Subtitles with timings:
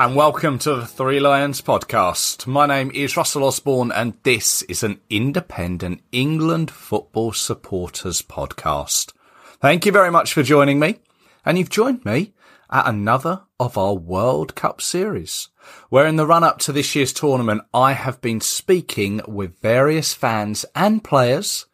[0.00, 2.46] And welcome to the Three Lions podcast.
[2.46, 9.12] My name is Russell Osborne, and this is an independent England football supporters podcast.
[9.60, 10.96] Thank you very much for joining me,
[11.44, 12.32] and you've joined me
[12.70, 15.48] at another of our World Cup series,
[15.90, 20.14] where in the run up to this year's tournament, I have been speaking with various
[20.14, 21.66] fans and players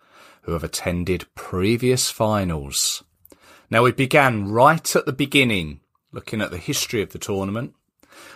[0.42, 3.04] who have attended previous finals.
[3.70, 5.78] Now, we began right at the beginning
[6.10, 7.72] looking at the history of the tournament.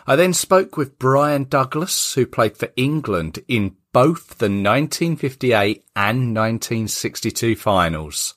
[0.06, 6.34] I then spoke with Bryan Douglas, who played for England in both the 1958 and
[6.34, 8.34] 1962 finals.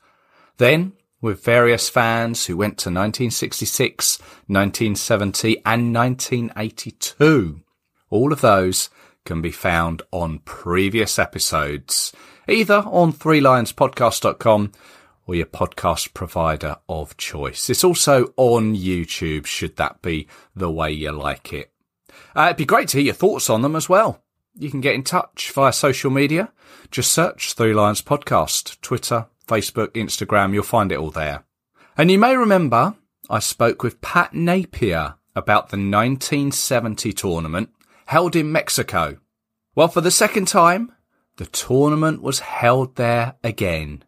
[0.57, 7.61] Then, with various fans who went to 1966, 1970 and 1982.
[8.09, 8.89] All of those
[9.25, 12.11] can be found on previous episodes,
[12.47, 14.73] either on threelionspodcast.com
[15.25, 17.69] or your podcast provider of choice.
[17.69, 21.71] It's also on YouTube, should that be the way you like it.
[22.35, 24.23] Uh, it'd be great to hear your thoughts on them as well.
[24.55, 26.51] You can get in touch via social media.
[26.91, 30.53] Just search Three Lions Podcast, Twitter, Facebook, Instagram.
[30.53, 31.43] You'll find it all there.
[31.97, 32.95] And you may remember
[33.29, 37.69] I spoke with Pat Napier about the 1970 tournament
[38.07, 39.17] held in Mexico.
[39.75, 40.91] Well, for the second time,
[41.37, 44.03] the tournament was held there again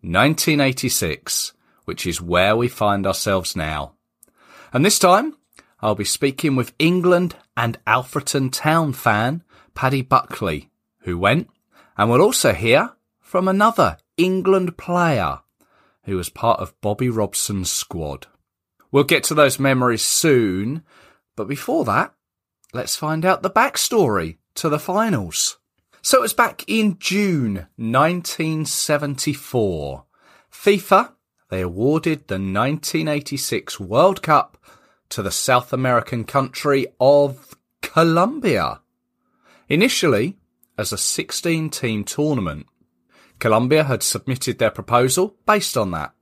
[0.00, 1.52] 1986,
[1.84, 3.94] which is where we find ourselves now.
[4.72, 5.36] And this time,
[5.80, 9.42] I'll be speaking with England and Alfreton Town fan
[9.74, 11.48] Paddy Buckley, who went,
[11.96, 15.40] and we'll also hear from another England player
[16.04, 18.26] who was part of Bobby Robson's squad.
[18.90, 20.82] We'll get to those memories soon,
[21.36, 22.14] but before that,
[22.72, 25.58] let's find out the backstory to the finals.
[26.02, 30.04] So it was back in June 1974.
[30.52, 31.12] FIFA,
[31.50, 34.56] they awarded the 1986 World Cup
[35.08, 38.80] to the South American country of Colombia.
[39.68, 40.36] Initially,
[40.76, 42.66] as a 16 team tournament,
[43.38, 46.12] Colombia had submitted their proposal based on that.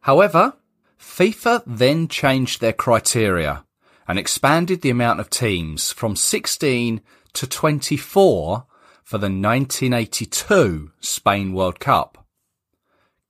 [0.00, 0.54] However,
[0.98, 3.64] FIFA then changed their criteria
[4.08, 7.00] and expanded the amount of teams from 16
[7.32, 8.66] to 24
[9.06, 12.26] for the 1982 Spain World Cup.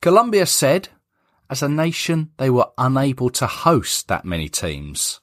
[0.01, 0.89] Colombia said,
[1.51, 5.21] as a nation, they were unable to host that many teams,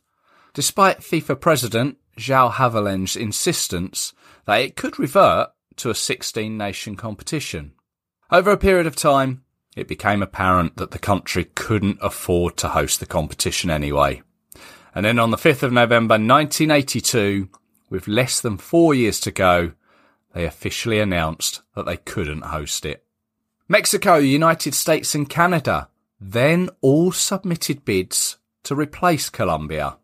[0.54, 4.14] despite FIFA President João Havelange's insistence
[4.46, 7.74] that it could revert to a 16 nation competition.
[8.30, 9.44] Over a period of time,
[9.76, 14.22] it became apparent that the country couldn't afford to host the competition anyway.
[14.94, 17.50] And then on the 5th of November 1982,
[17.90, 19.72] with less than four years to go,
[20.34, 23.06] they officially announced that they couldn't host it.
[23.68, 25.90] Mexico, United States and Canada
[26.20, 29.98] then all submitted bids to replace Colombia.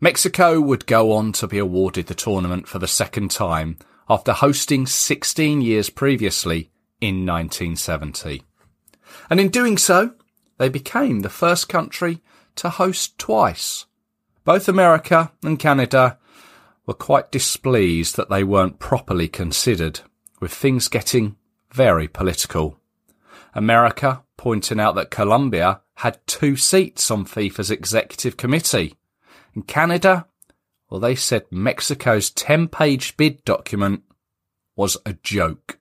[0.00, 4.86] Mexico would go on to be awarded the tournament for the second time after hosting
[4.86, 6.70] 16 years previously
[7.00, 8.42] in 1970.
[9.30, 10.14] And in doing so,
[10.58, 12.20] they became the first country
[12.56, 13.86] to host twice.
[14.44, 16.18] Both America and Canada
[16.86, 20.00] were quite displeased that they weren't properly considered,
[20.40, 21.36] with things getting
[21.70, 22.78] very political.
[23.54, 28.94] America pointing out that Colombia had two seats on FIFA's executive committee.
[29.54, 30.26] And Canada,
[30.90, 34.02] well, they said Mexico's 10 page bid document
[34.76, 35.78] was a joke.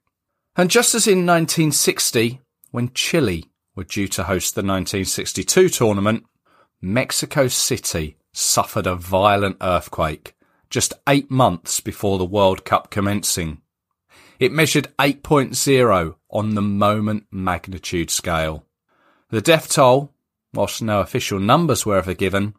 [0.55, 2.39] And just as in 1960,
[2.71, 6.25] when Chile were due to host the 1962 tournament,
[6.79, 10.35] Mexico City suffered a violent earthquake
[10.73, 13.61] just eight months before the World Cup commencing.
[14.39, 18.65] It measured 8.0 on the moment magnitude scale.
[19.29, 20.11] The death toll,
[20.51, 22.55] whilst no official numbers were ever given,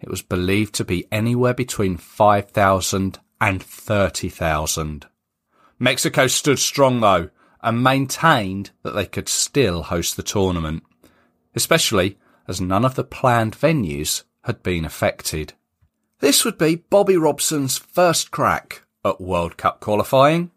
[0.00, 5.06] it was believed to be anywhere between 5,000 and 30,000.
[5.78, 7.28] Mexico stood strong though
[7.60, 10.84] and maintained that they could still host the tournament,
[11.54, 12.16] especially
[12.48, 15.52] as none of the planned venues had been affected.
[16.22, 20.52] This would be Bobby Robson's first crack at World Cup qualifying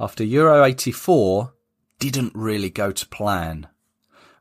[0.00, 1.52] after Euro 84
[1.98, 3.66] didn't really go to plan.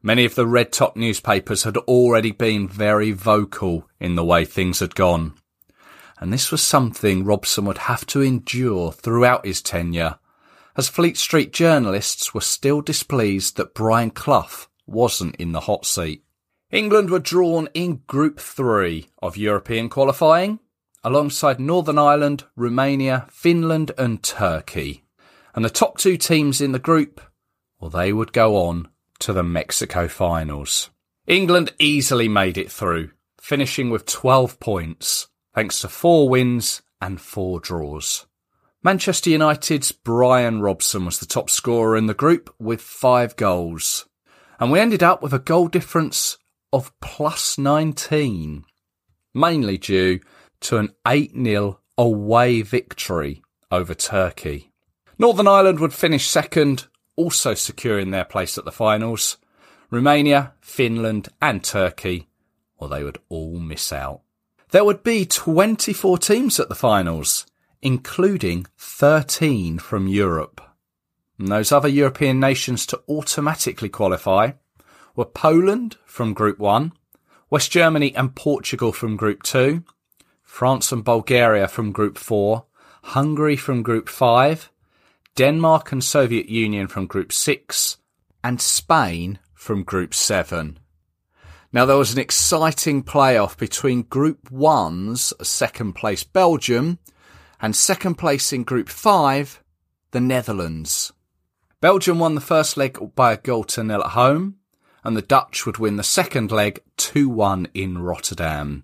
[0.02, 4.80] Many of the red top newspapers had already been very vocal in the way things
[4.80, 5.34] had gone.
[6.18, 10.18] And this was something Robson would have to endure throughout his tenure,
[10.78, 16.24] as Fleet Street journalists were still displeased that Brian Clough wasn't in the hot seat.
[16.72, 20.60] England were drawn in Group 3 of European qualifying,
[21.02, 25.06] alongside Northern Ireland, Romania, Finland and Turkey.
[25.56, 27.22] And the top two teams in the group,
[27.80, 30.90] well, they would go on to the Mexico finals.
[31.26, 37.62] England easily made it through, finishing with 12 points, thanks to four wins and four
[37.62, 38.26] draws.
[38.84, 44.06] Manchester United's Bryan Robson was the top scorer in the group with five goals.
[44.60, 46.38] And we ended up with a goal difference
[46.72, 48.66] of plus 19,
[49.34, 50.20] mainly due
[50.62, 53.42] to an 8 0 away victory
[53.72, 54.72] over Turkey.
[55.18, 59.38] Northern Ireland would finish second, also securing their place at the finals.
[59.90, 62.28] Romania, Finland, and Turkey,
[62.80, 64.22] well, they would all miss out.
[64.72, 67.46] There would be 24 teams at the finals,
[67.82, 70.62] including 13 from Europe.
[71.40, 74.52] And those other European nations to automatically qualify
[75.18, 76.94] were Poland from Group 1,
[77.50, 79.84] West Germany and Portugal from Group 2,
[80.44, 82.64] France and Bulgaria from Group 4,
[83.02, 84.72] Hungary from Group 5,
[85.36, 87.98] Denmark and Soviet Union from Group 6,
[88.44, 90.78] and Spain from Group 7.
[91.74, 97.00] Now, there was an exciting playoff between Group 1's second place Belgium
[97.60, 99.64] and second place in Group 5,
[100.12, 101.12] the Netherlands.
[101.82, 104.58] Belgium won the first leg by a goal to nil at home,
[105.08, 108.84] and the Dutch would win the second leg 2-1 in Rotterdam.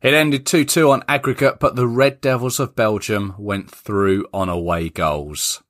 [0.00, 4.88] It ended 2-2 on aggregate, but the Red Devils of Belgium went through on away
[4.88, 5.60] goals.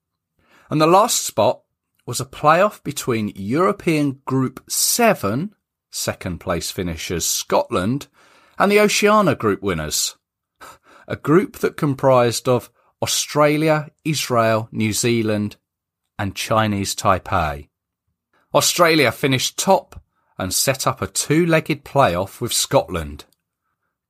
[0.69, 1.63] And the last spot
[2.05, 5.55] was a playoff between European Group 7,
[5.91, 8.09] second place finishers Scotland,
[8.59, 10.17] and the Oceania Group winners.
[11.07, 12.71] A group that comprised of
[13.01, 15.57] Australia, Israel, New Zealand,
[16.19, 17.68] and Chinese Taipei.
[18.59, 20.03] Australia finished top
[20.37, 23.25] and set up a two-legged playoff with Scotland.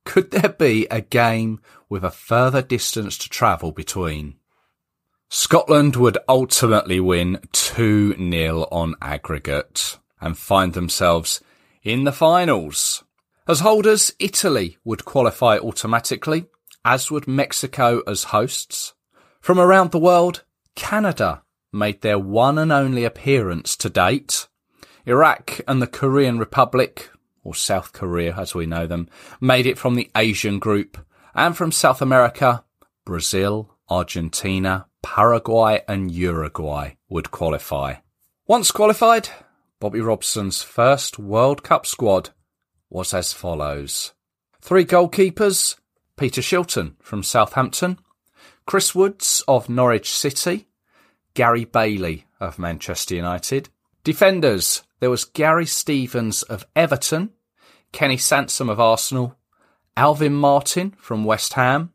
[0.06, 1.60] Could there be a game
[1.90, 4.36] with a further distance to travel between?
[5.28, 11.42] Scotland would ultimately win 2-0 on aggregate and find themselves
[11.82, 13.04] in the finals.
[13.46, 16.46] As holders, Italy would qualify automatically,
[16.86, 18.94] as would Mexico as hosts.
[19.42, 20.42] From around the world,
[20.74, 21.42] Canada
[21.78, 24.48] made their one and only appearance to date.
[25.06, 27.10] Iraq and the Korean Republic,
[27.42, 29.08] or South Korea as we know them,
[29.40, 30.98] made it from the Asian group,
[31.34, 32.64] and from South America,
[33.06, 37.94] Brazil, Argentina, Paraguay and Uruguay would qualify.
[38.46, 39.28] Once qualified,
[39.80, 42.30] Bobby Robson's first World Cup squad
[42.90, 44.12] was as follows.
[44.60, 45.76] Three goalkeepers,
[46.16, 47.98] Peter Shilton from Southampton,
[48.66, 50.67] Chris Woods of Norwich City,
[51.34, 53.68] Gary Bailey of Manchester United.
[54.04, 57.30] Defenders, there was Gary Stevens of Everton,
[57.92, 59.36] Kenny Sansom of Arsenal,
[59.96, 61.92] Alvin Martin from West Ham,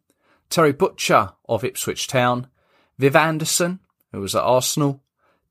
[0.49, 2.47] Terry Butcher of Ipswich Town,
[2.97, 3.79] Viv Anderson,
[4.11, 5.01] who was at Arsenal,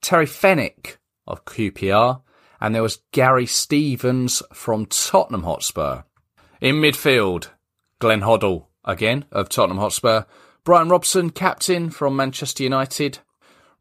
[0.00, 2.22] Terry Fenwick of QPR,
[2.60, 6.02] and there was Gary Stevens from Tottenham Hotspur.
[6.60, 7.48] In midfield,
[7.98, 10.24] Glenn Hoddle, again, of Tottenham Hotspur,
[10.64, 13.18] Bryan Robson, captain from Manchester United,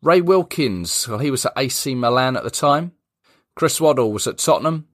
[0.04, 2.94] Ray Wilkins, well, he was at AC Milan at the time.
[3.56, 4.88] Chris Waddle was at Tottenham.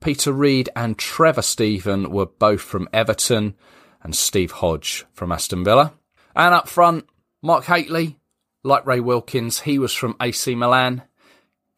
[0.00, 3.54] Peter Reid and Trevor Steven were both from Everton,
[4.02, 5.94] and Steve Hodge from Aston Villa.
[6.34, 7.06] And up front,
[7.42, 8.18] Mark Hateley,
[8.62, 11.02] like Ray Wilkins, he was from AC Milan.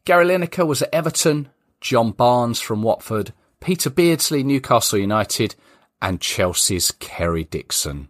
[0.05, 1.49] Gary Lineker was at Everton,
[1.81, 5.55] John Barnes from Watford, Peter Beardsley, Newcastle United,
[6.01, 8.09] and Chelsea's Kerry Dixon.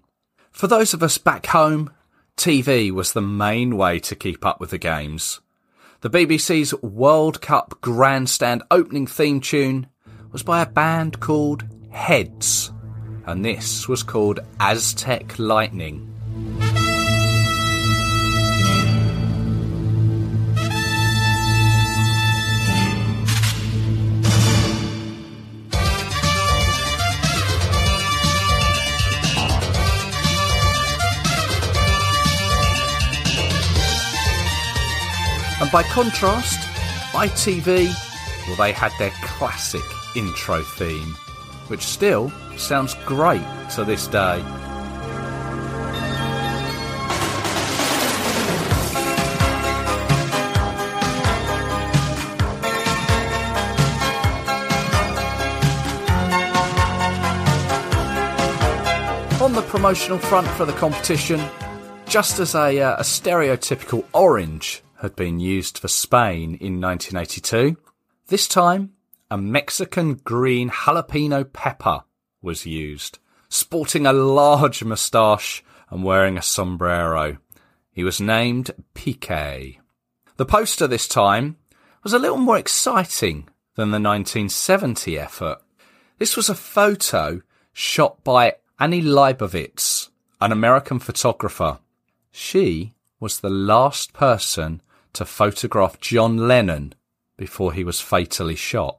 [0.51, 1.91] For those of us back home,
[2.37, 5.41] TV was the main way to keep up with the games.
[6.01, 9.87] The BBC's World Cup grandstand opening theme tune
[10.33, 12.73] was by a band called Heads,
[13.27, 16.09] and this was called Aztec Lightning.
[35.73, 36.61] By contrast,
[37.13, 37.89] ITV,
[38.47, 39.81] well, they had their classic
[40.15, 41.15] intro theme,
[41.69, 43.43] which still sounds great
[43.75, 44.43] to this day.
[59.41, 61.41] On the promotional front for the competition,
[62.07, 67.77] just as a, uh, a stereotypical orange had been used for Spain in 1982.
[68.29, 68.93] This time,
[69.29, 72.05] a Mexican green jalapeno pepper
[72.41, 73.19] was used,
[73.49, 77.39] sporting a large moustache and wearing a sombrero.
[77.91, 79.79] He was named Piqué.
[80.37, 81.57] The poster this time
[82.05, 85.59] was a little more exciting than the 1970 effort.
[86.19, 87.43] This was a photo
[87.73, 91.81] shot by Annie Leibovitz, an American photographer.
[92.31, 94.81] She was the last person
[95.15, 96.95] to photograph John Lennon
[97.37, 98.99] before he was fatally shot.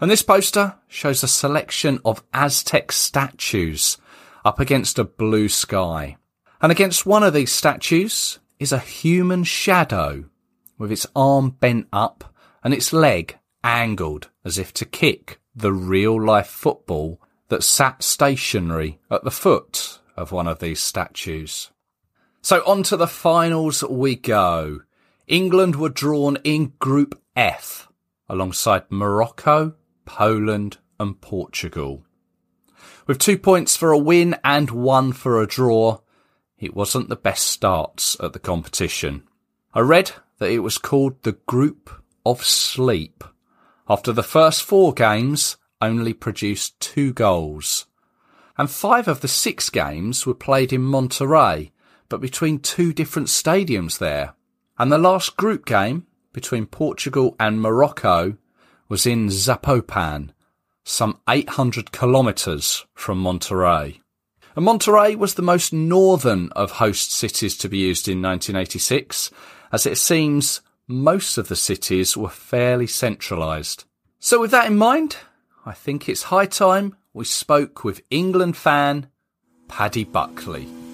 [0.00, 3.98] And this poster shows a selection of Aztec statues
[4.44, 6.16] up against a blue sky.
[6.60, 10.24] And against one of these statues is a human shadow
[10.78, 16.20] with its arm bent up and its leg angled as if to kick the real
[16.20, 21.70] life football that sat stationary at the foot of one of these statues.
[22.40, 24.82] So on to the finals we go.
[25.28, 27.88] England were drawn in Group F
[28.30, 29.74] alongside Morocco,
[30.06, 32.02] Poland and Portugal.
[33.06, 35.98] With two points for a win and one for a draw,
[36.58, 39.22] it wasn't the best starts at the competition.
[39.74, 41.90] I read that it was called the Group
[42.24, 43.22] of Sleep.
[43.86, 47.84] After the first four games, only produced two goals.
[48.56, 51.70] And five of the six games were played in Monterrey,
[52.08, 54.34] but between two different stadiums there.
[54.78, 58.36] And the last group game between Portugal and Morocco
[58.88, 60.30] was in Zapopan,
[60.84, 64.00] some 800 kilometres from Monterrey.
[64.54, 69.30] And Monterrey was the most northern of host cities to be used in 1986,
[69.72, 73.84] as it seems most of the cities were fairly centralised.
[74.20, 75.16] So with that in mind,
[75.66, 79.08] I think it's high time we spoke with England fan
[79.68, 80.87] Paddy Buckley.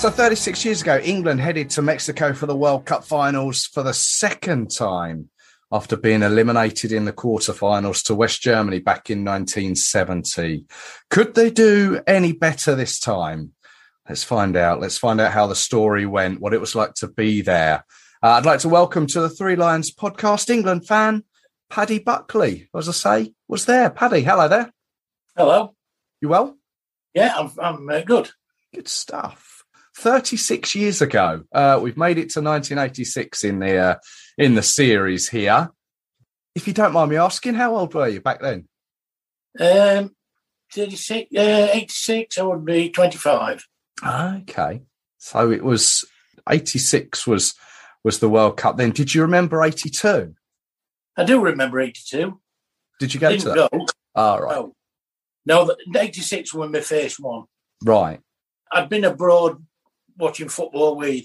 [0.00, 3.92] So 36 years ago, England headed to Mexico for the World Cup finals for the
[3.92, 5.28] second time
[5.70, 10.64] after being eliminated in the quarterfinals to West Germany back in 1970.
[11.10, 13.52] Could they do any better this time?
[14.08, 14.80] Let's find out.
[14.80, 17.84] Let's find out how the story went, what it was like to be there.
[18.22, 21.24] Uh, I'd like to welcome to the Three Lions podcast England fan
[21.68, 22.70] Paddy Buckley.
[22.74, 23.90] As I say, was there.
[23.90, 24.72] Paddy, hello there.
[25.36, 25.74] Hello.
[26.22, 26.56] You well?
[27.12, 28.30] Yeah, I'm, I'm uh, good.
[28.72, 29.49] Good stuff.
[30.00, 31.44] 36 years ago.
[31.52, 33.94] Uh, we've made it to 1986 in the uh,
[34.38, 35.70] in the series here.
[36.54, 38.66] If you don't mind me asking, how old were you back then?
[39.60, 40.14] Um,
[40.72, 43.64] 36, uh, 86, I would be 25.
[44.06, 44.82] Okay.
[45.18, 46.04] So it was
[46.48, 47.54] 86 was
[48.02, 48.90] was the World Cup then.
[48.92, 50.34] Did you remember 82?
[51.16, 52.40] I do remember 82.
[52.98, 53.70] Did you go Didn't to that?
[53.72, 53.86] go.
[54.14, 54.54] Oh, right.
[54.56, 54.74] No,
[55.44, 57.44] no, the- 86 was my first one.
[57.84, 58.20] Right.
[58.72, 59.62] I'd been abroad
[60.20, 61.24] watching football with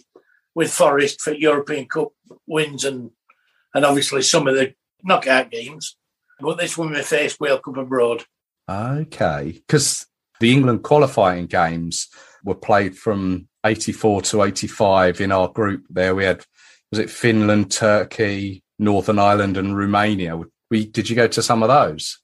[0.53, 2.09] with Forest for European Cup
[2.47, 3.11] wins and
[3.73, 4.73] and obviously some of the
[5.03, 5.97] knockout games.
[6.39, 8.23] But this was my first World Cup abroad.
[8.69, 9.53] Okay.
[9.53, 10.05] Because
[10.39, 12.07] the England qualifying games
[12.43, 16.15] were played from 84 to 85 in our group there.
[16.15, 16.45] We had,
[16.91, 20.39] was it Finland, Turkey, Northern Ireland, and Romania?
[20.69, 22.19] We, did you go to some of those?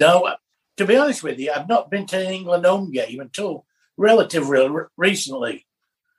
[0.00, 0.34] No,
[0.76, 3.66] to be honest with you, I've not been to an England home game until
[3.96, 5.66] relatively re- recently.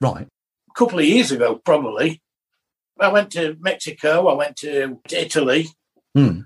[0.04, 0.28] Right.
[0.28, 2.22] a couple of years ago, probably.
[3.00, 4.28] I went to Mexico.
[4.28, 5.68] I went to, Italy,
[6.16, 6.42] Hmm.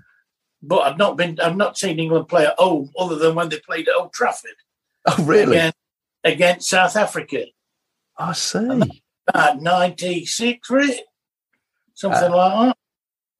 [0.62, 1.38] but I've not been.
[1.40, 4.56] I've not seen England play at home other than when they played at Old Trafford
[5.06, 5.56] Oh, really?
[5.56, 5.76] against,
[6.24, 7.44] against South Africa.
[8.16, 9.02] I see.
[9.34, 11.00] At ninety six, right?
[11.94, 12.76] Something Uh, like that.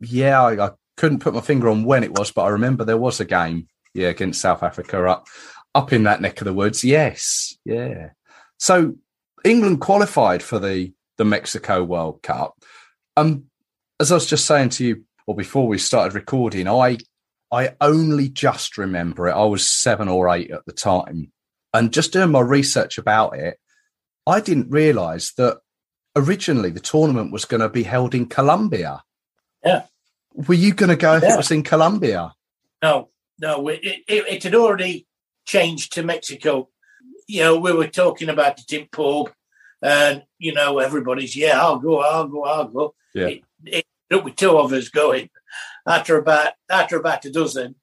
[0.00, 2.98] Yeah, I, I couldn't put my finger on when it was, but I remember there
[2.98, 5.26] was a game, yeah, against South Africa up
[5.74, 6.84] up in that neck of the woods.
[6.84, 8.10] Yes, yeah.
[8.58, 8.96] So
[9.44, 12.54] England qualified for the the Mexico World Cup.
[13.16, 13.44] Um,
[14.00, 16.98] as I was just saying to you, or before we started recording, I
[17.52, 19.32] I only just remember it.
[19.32, 21.32] I was seven or eight at the time,
[21.74, 23.58] and just doing my research about it,
[24.26, 25.58] I didn't realise that
[26.14, 29.02] originally the tournament was going to be held in Colombia.
[29.64, 29.84] Yeah.
[30.34, 31.34] Were you going to go if Yeah.
[31.34, 32.32] it was in Colombia?
[32.82, 35.06] No, no, it, it, it had already
[35.46, 36.68] changed to Mexico.
[37.28, 39.30] You know, we were talking about it in pub,
[39.80, 42.94] and you know, everybody's yeah, I'll go, I'll go, I'll go.
[43.14, 43.26] Yeah.
[43.26, 45.30] It, it up with two of us going
[45.86, 47.76] after about after about a dozen,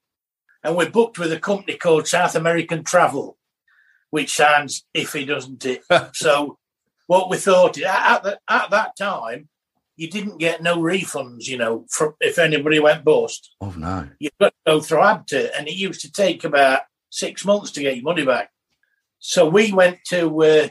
[0.62, 3.38] and we booked with a company called South American Travel,
[4.10, 5.82] which sounds iffy, doesn't it?
[6.14, 6.58] so,
[7.06, 9.48] what we thought is, at, at, the, at that time,
[9.96, 13.54] you didn't get no refunds, you know, from if anybody went bust.
[13.60, 14.08] Oh no.
[14.18, 17.80] You've got to go through ABTA, and it used to take about six months to
[17.80, 18.50] get your money back.
[19.28, 20.68] So we went to uh,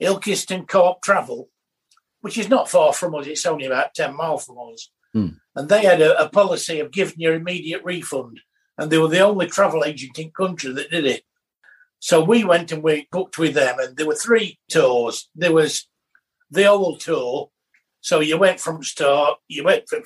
[0.00, 1.48] Ilkeston Co-op Travel,
[2.20, 3.26] which is not far from us.
[3.26, 4.92] It's only about 10 miles from us.
[5.12, 5.28] Hmm.
[5.56, 8.42] And they had a, a policy of giving you immediate refund.
[8.78, 11.24] And they were the only travel agent in country that did it.
[11.98, 15.28] So we went and we booked with them, and there were three tours.
[15.34, 15.88] There was
[16.48, 17.50] the old tour.
[18.02, 20.04] So you went from start, you went from,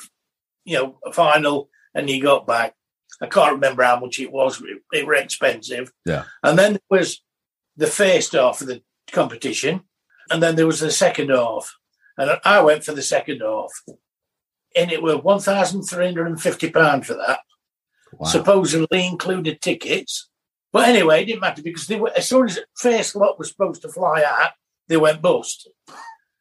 [0.64, 2.76] you know, a final, and you got back.
[3.20, 4.60] I can't remember how much it was.
[4.62, 5.92] It, it was expensive.
[6.06, 6.24] Yeah.
[6.42, 7.20] And then there was
[7.76, 9.82] the first half of the competition,
[10.30, 11.74] and then there was the second half.
[12.16, 13.70] And I went for the second half.
[14.76, 17.40] And it was £1,350 for that,
[18.12, 18.28] Wow.
[18.28, 20.28] supposedly included tickets.
[20.72, 23.48] But anyway, it didn't matter because they were, as soon as the first lot was
[23.50, 24.52] supposed to fly out,
[24.88, 25.68] they went bust.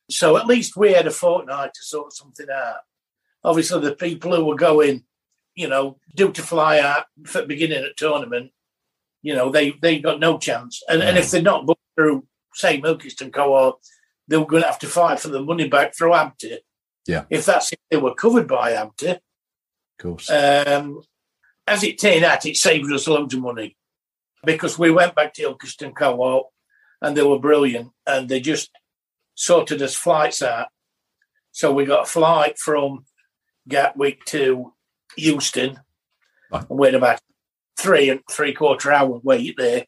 [0.09, 2.77] So at least we had a fortnight to sort something out.
[3.43, 5.03] Obviously, the people who were going,
[5.55, 8.51] you know, due to fly out for beginning of tournament,
[9.24, 10.84] you know, they they got no chance.
[10.88, 13.80] And, and if they're not booked through, say, Ilkeston Co-op,
[14.27, 16.58] they were going to have to fight for the money back through ABTA.
[17.08, 17.25] Yeah.
[17.30, 19.13] If that's if they were covered by ABTA.
[19.15, 19.20] of
[20.00, 20.30] course.
[20.30, 21.01] Um,
[21.68, 23.77] as it turned out, it saved us loads of money
[24.46, 26.50] because we went back to Ilkeston Co-op
[27.01, 28.70] and they were brilliant and they just
[29.36, 30.68] sorted us flights out.
[31.51, 33.06] So we got a flight from
[33.68, 34.74] Gatwick to
[35.15, 35.80] Houston
[36.51, 36.65] Right.
[36.70, 37.20] and we had about
[37.77, 39.86] three and three quarter hour wait there.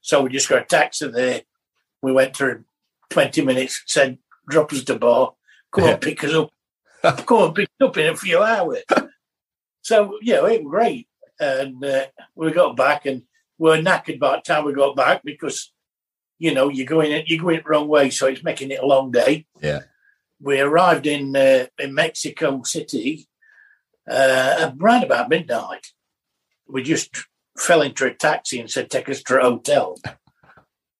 [0.00, 1.42] So we just got a taxi there.
[2.02, 2.64] We went through
[3.10, 5.32] 20 minutes, said, drop us to bar,
[5.72, 5.90] come Yeah.
[5.92, 7.26] and pick us up.
[7.26, 8.82] come and pick us up in a few hours.
[9.82, 11.08] so, yeah, it was great.
[11.38, 13.22] And uh, we got back and
[13.58, 15.72] we were knackered by the time we got back because,
[16.38, 19.10] you know, you're going you're going the wrong way, so it's making it a long
[19.10, 19.46] day.
[19.60, 19.80] Yeah.
[20.40, 23.26] We arrived in uh, in Mexico City
[24.10, 25.88] uh, around about midnight.
[26.68, 27.10] We just
[27.58, 29.96] fell into a taxi and said, "Take us to a hotel,"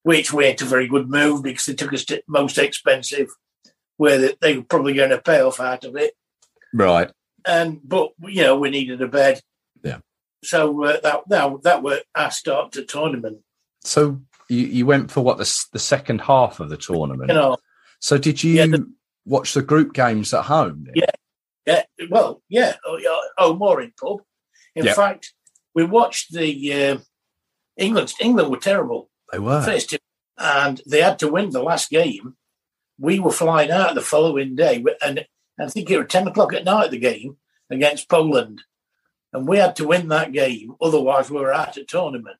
[0.02, 3.28] which weren't a very good move because they took us to most expensive,
[3.96, 6.14] where they, were probably going to pay off out of it.
[6.72, 7.10] Right.
[7.44, 9.40] And but you know, we needed a bed.
[9.82, 9.98] Yeah.
[10.44, 13.38] So uh, that that that were our start to tournament.
[13.84, 17.28] So you, you went for what the the second half of the tournament.
[17.30, 17.56] You know,
[18.00, 18.92] So did you Yeah, the-
[19.24, 20.84] watch the group games at home?
[20.84, 20.94] then?
[20.96, 21.10] Yeah.
[21.66, 22.76] Yeah, well, yeah.
[22.86, 23.16] Oh, yeah.
[23.38, 24.20] oh Mooring pub.
[24.76, 24.94] In Yeah.
[24.94, 25.32] fact,
[25.76, 26.98] we watched the uh,
[27.76, 28.14] England.
[28.20, 29.62] England were terrible They were.
[29.62, 29.98] first, two-
[30.38, 32.34] and they had to win the last game.
[32.98, 35.26] We were flying out the following day, and
[35.60, 36.90] I think it was ten o'clock at night.
[36.90, 37.36] The game
[37.70, 38.62] against Poland,
[39.32, 40.74] and we had to win that game.
[40.80, 42.38] Otherwise, we were out of tournament.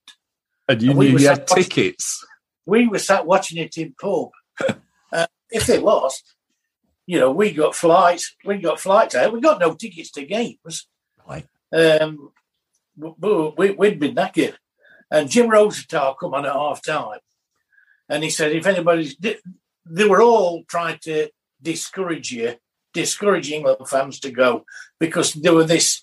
[0.68, 2.24] And you And we knew you had watching- tickets.
[2.64, 4.30] we were sat watching it in pub.
[5.12, 6.34] uh, if they lost,
[7.06, 8.34] you know, we got flights.
[8.44, 9.32] We got flights out.
[9.32, 10.88] We got no tickets to games.
[11.28, 11.46] Right.
[11.72, 12.30] Um,
[12.96, 14.54] we, we'd been knackered.
[15.10, 17.20] And Jim Rosenthal come on at half time,
[18.08, 21.28] and he said, "If anybody's," they were all trying to
[21.62, 22.56] discourage you,
[22.92, 24.64] discourage England fans to go
[24.98, 26.02] because there were this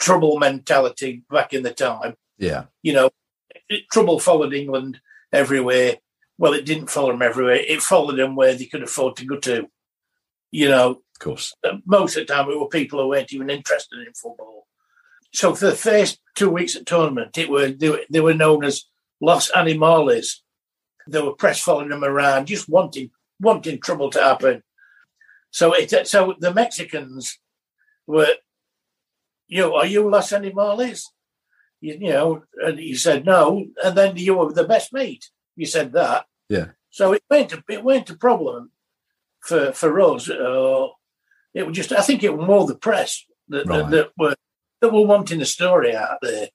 [0.00, 2.64] trouble mentality back in the time Yeah.
[2.82, 3.10] you know,
[3.68, 5.00] it, trouble followed England
[5.32, 5.96] everywhere.
[6.38, 7.54] Well, it didn't follow them everywhere.
[7.56, 9.68] It followed them where they could afford to go to.
[10.50, 11.54] You know, Of course.
[11.86, 14.66] most of the time it were people who weren't even interested in football.
[15.34, 18.64] So for the first two weeks of tournament, it were they, were they were known
[18.64, 18.84] as
[19.20, 20.42] Los Animales.
[21.06, 24.62] There were press following them around, just wanting wanting trouble to happen.
[25.50, 27.38] So it so the Mexicans
[28.06, 28.28] were,
[29.48, 31.04] you know, are you Los Animales?
[31.80, 35.30] You, you know, and he said no, and then you were the best mate.
[35.56, 36.26] You said that.
[36.48, 36.68] Yeah.
[36.90, 38.70] So it weren't a, it weren't a problem
[39.40, 40.28] for for us.
[40.30, 40.88] Uh,
[41.54, 43.78] it was just I think it was more the press that, Right.
[43.78, 44.36] that, that were
[44.82, 46.48] that were wanting a story out there,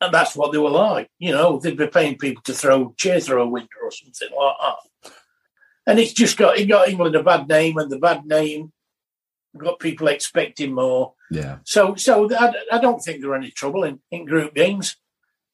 [0.00, 1.08] and that's what they were like.
[1.18, 4.56] You know, they'd be paying people to throw chair through a window or something like
[4.60, 5.12] that.
[5.86, 8.72] And it's just got it got England a bad name, and the bad name
[9.56, 11.14] got people expecting more.
[11.30, 11.58] Yeah.
[11.64, 14.96] So, so I, I don't think there were any trouble in, in group games,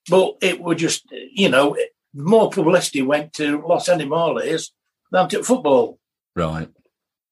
[0.09, 1.77] but it would just, you know,
[2.15, 4.71] more publicity went to Los Animales
[5.11, 5.99] than to football.
[6.35, 6.69] Right.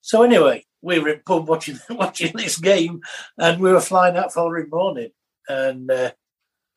[0.01, 3.01] So anyway, we were in pub watching watching this game,
[3.39, 5.11] and we were flying out following morning,
[5.49, 6.13] and uh,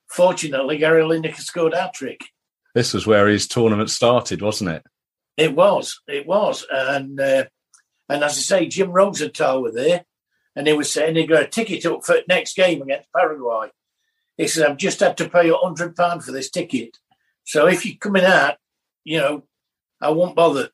[0.08, 2.22] fortunately, Gary Lineker scored a trick.
[2.76, 4.84] This was where his tournament started, wasn't it?
[5.38, 7.46] It was, it was, and uh,
[8.10, 10.06] and as I say, Jim Rosenthal were there,
[10.56, 13.70] and he was saying he got a ticket up for next game against Paraguay.
[14.38, 16.98] He said, "I've just had to pay a hundred pound for this ticket,
[17.44, 18.58] so if you're coming out,
[19.04, 19.44] you know,
[20.02, 20.70] I won't bother.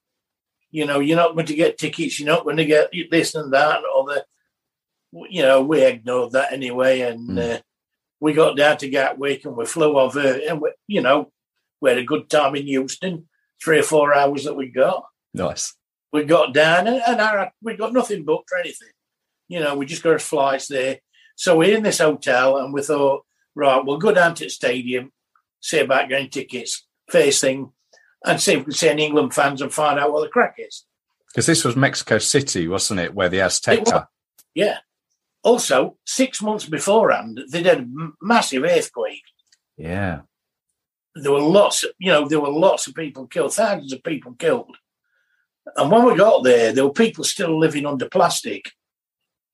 [0.72, 3.52] You know, you're not going to get tickets, you're not going to get this and
[3.54, 4.24] that and all bother.
[5.30, 7.56] You know, we ignored that anyway, and Mm.
[7.56, 7.62] uh,
[8.20, 11.32] we got down to Gatwick and we flew over, and we, you know,
[11.82, 13.28] we had a good time in Houston.
[13.62, 15.04] Three or four hours that we got.
[15.34, 15.76] Nice.
[16.14, 18.88] We got down, and, and our, we got nothing booked or anything.
[19.50, 21.00] You know, we just got our flights there.
[21.36, 25.12] So we're in this hotel, and we thought, right, we'll go down to the stadium,
[25.60, 27.74] see about getting tickets, first thing,
[28.26, 30.56] and see if we can see any England fans and find out what the crack
[30.58, 30.86] is.
[31.28, 33.14] Because this was Mexico City, wasn't it?
[33.14, 34.08] Where the Azteca.
[34.54, 34.80] Yeah.
[35.44, 37.88] Also, six months beforehand, they did a
[38.22, 39.24] massive earthquake.
[39.78, 40.22] Yeah.
[41.16, 44.76] There were lots, you know, there were lots of people killed, thousands of people killed.
[45.78, 48.72] And when we got there, there were people still living under plastic,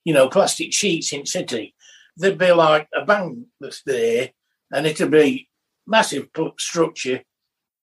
[0.03, 1.75] you know, plastic sheets in city.
[2.17, 4.31] There'd be like a bank that's there,
[4.71, 5.49] and it'd be
[5.85, 7.21] massive structure,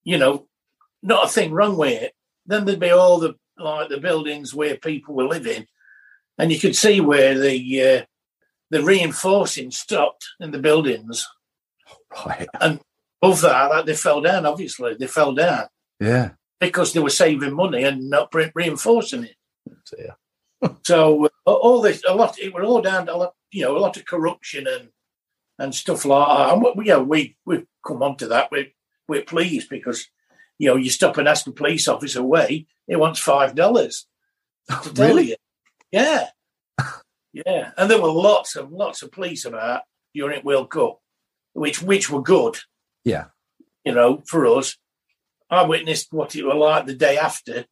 [0.02, 0.48] you know,
[1.02, 2.12] not a thing wrong with it.
[2.46, 5.66] Then there'd be all the like the buildings where people were living,
[6.38, 8.04] and you could see where the uh,
[8.70, 11.26] the reinforcing stopped in the buildings.
[12.26, 12.48] Right.
[12.60, 12.80] And
[13.22, 14.46] above that, like they fell down.
[14.46, 15.66] Obviously, they fell down
[16.00, 16.30] Yeah.
[16.60, 19.36] because they were saving money and not re- reinforcing it.
[19.90, 20.16] Dear.
[20.84, 23.76] So uh, all this, a lot, it was all down to a lot, you know,
[23.76, 24.90] a lot of corruption and
[25.58, 26.52] and stuff like that.
[26.54, 28.50] And we, know, we we come on to that.
[28.52, 28.72] We
[29.08, 30.08] we're pleased because
[30.62, 34.06] you know you stop and ask a police officer way, he wants five dollars
[34.94, 35.30] Really?
[35.30, 35.36] you.
[35.90, 36.28] Yeah,
[37.32, 37.72] yeah.
[37.76, 39.82] And there were lots of lots of police about
[40.14, 41.00] during World Cup,
[41.52, 42.58] which which were good.
[43.04, 43.26] Yeah.
[43.84, 44.76] You know, for us,
[45.50, 47.64] I witnessed what it was like the day after,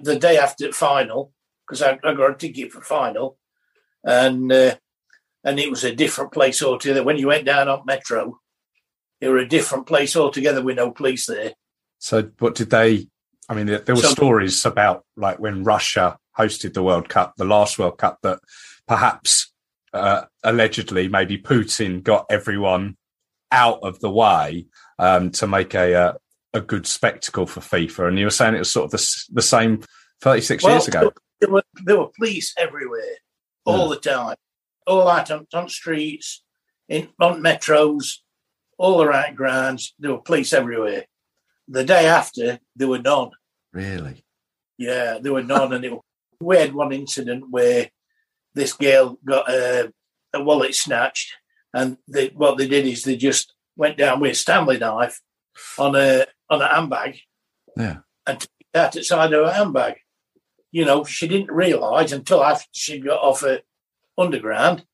[0.00, 1.32] the day after final,
[1.64, 3.38] because I, I got a ticket for final,
[4.02, 4.74] and uh,
[5.44, 7.04] and it was a different place altogether.
[7.04, 8.40] When you went down on Metro,
[9.20, 11.52] it was a different place altogether with no police there.
[12.04, 13.08] So, what did they?
[13.48, 17.32] I mean, there, there were So- stories about like when Russia hosted the World Cup,
[17.38, 18.40] the last World Cup, that
[18.86, 19.50] perhaps
[19.94, 22.98] uh, allegedly maybe Putin got everyone
[23.50, 24.66] out of the way
[24.98, 26.16] um, to make a, a
[26.52, 28.08] a good spectacle for FIFA.
[28.08, 29.82] And you were saying it was sort of the, the same
[30.20, 31.10] thirty six years ago.
[31.40, 33.16] There were there were police everywhere,
[33.64, 34.36] all the time,
[34.86, 36.44] all out on, on streets,
[36.86, 38.18] in on metros,
[38.76, 39.94] all around grounds.
[39.98, 41.06] There were police everywhere.
[41.68, 43.30] The day after, there were none.
[43.72, 44.24] Really?
[44.78, 45.92] Yeah, there were none, and it,
[46.40, 47.90] we had one incident where
[48.54, 49.92] this girl got a,
[50.34, 51.32] a wallet snatched,
[51.72, 55.20] and they, what they did is they just went down with a Stanley knife
[55.78, 57.18] on a on a handbag
[57.76, 57.98] Yeah.
[58.26, 59.94] and took it out outside of her handbag.
[60.70, 63.64] You know, she didn't realise until after she got off it
[64.18, 64.84] underground,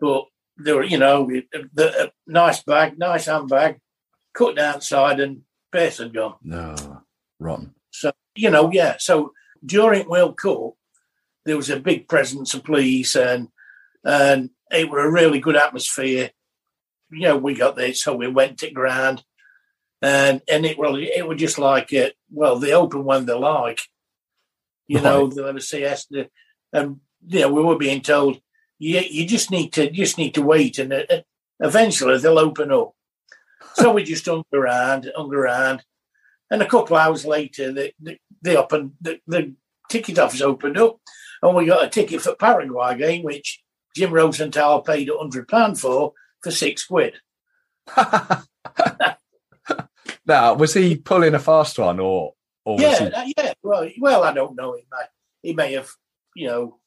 [0.00, 0.24] but
[0.56, 3.78] there were, you know, uh, the a nice bag, nice handbag,
[4.34, 5.42] cut down outside, and
[5.76, 6.36] purse had gone.
[6.42, 7.02] No.
[7.38, 7.74] Rotten.
[7.90, 8.96] So, you know, yeah.
[8.98, 9.32] So
[9.64, 10.74] during World Cup,
[11.44, 13.48] there was a big presence of police and
[14.04, 16.30] and it was a really good atmosphere.
[17.10, 19.22] You know, we got there, so we went to ground
[20.02, 23.80] and and it really it was just like it well, they open when they like.
[24.88, 25.34] You know, Right.
[25.34, 26.28] they let us see us the
[26.72, 28.40] and you know, we were being told
[28.78, 31.04] you you just need to just need to wait and uh,
[31.60, 32.92] eventually they'll open up.
[33.76, 35.84] So we just hung around, hung around,
[36.50, 39.54] and a couple of hours later, the the, the open the, the
[39.90, 40.98] ticket office opened up,
[41.42, 43.62] and we got a ticket for Paraguay game, which
[43.94, 47.16] Jim Rosenthal paid a hundred pound for for six quid.
[50.26, 52.32] now, was he pulling a fast one or
[52.64, 53.52] or Yeah, he uh, yeah.
[53.62, 54.74] Well, well, I don't know.
[54.74, 55.04] He may
[55.42, 55.90] he may have
[56.34, 56.78] you know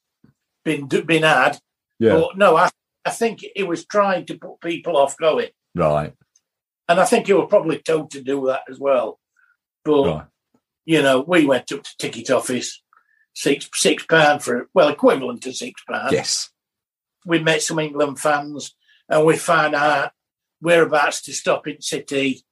[0.65, 1.59] been been had,
[1.99, 2.71] yeah, but no, I
[3.05, 6.13] I think he was trying to put people off going, right,
[6.89, 9.19] and I think you were probably told to do that as well.
[9.85, 10.25] But right.
[10.85, 12.81] you know, we went up to ticket office,
[13.33, 16.11] six six pound for it, well equivalent to six pound.
[16.11, 16.49] Yes.
[17.25, 18.75] we met some England fans
[19.07, 20.11] and we found out
[20.61, 22.43] whereabouts to stop in city,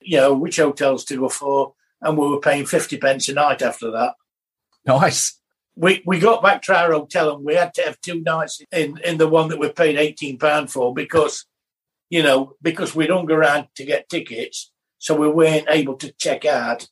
[0.00, 3.60] you know, which hotels to go for, and we were paying 50 pence a night
[3.60, 4.14] after that.
[4.86, 5.38] Nice.
[5.76, 8.98] We we got back to our hotel and we had to have two nights in,
[9.04, 11.46] in the one that we paid £18 for because,
[12.10, 16.44] you know, because we'd hung around to get tickets, so we weren't able to check
[16.44, 16.88] out.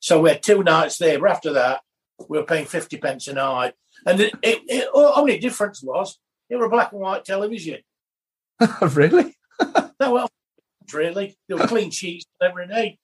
[0.00, 1.18] So we had two nights there.
[1.20, 1.82] But after that,
[2.28, 3.74] we were paying 50 pence a night.
[4.04, 7.80] And it, it, it, only difference was it were a black and white television.
[8.80, 9.36] really?
[9.98, 10.30] No, well,
[10.92, 11.38] really.
[11.48, 12.98] There were clean sheets every day.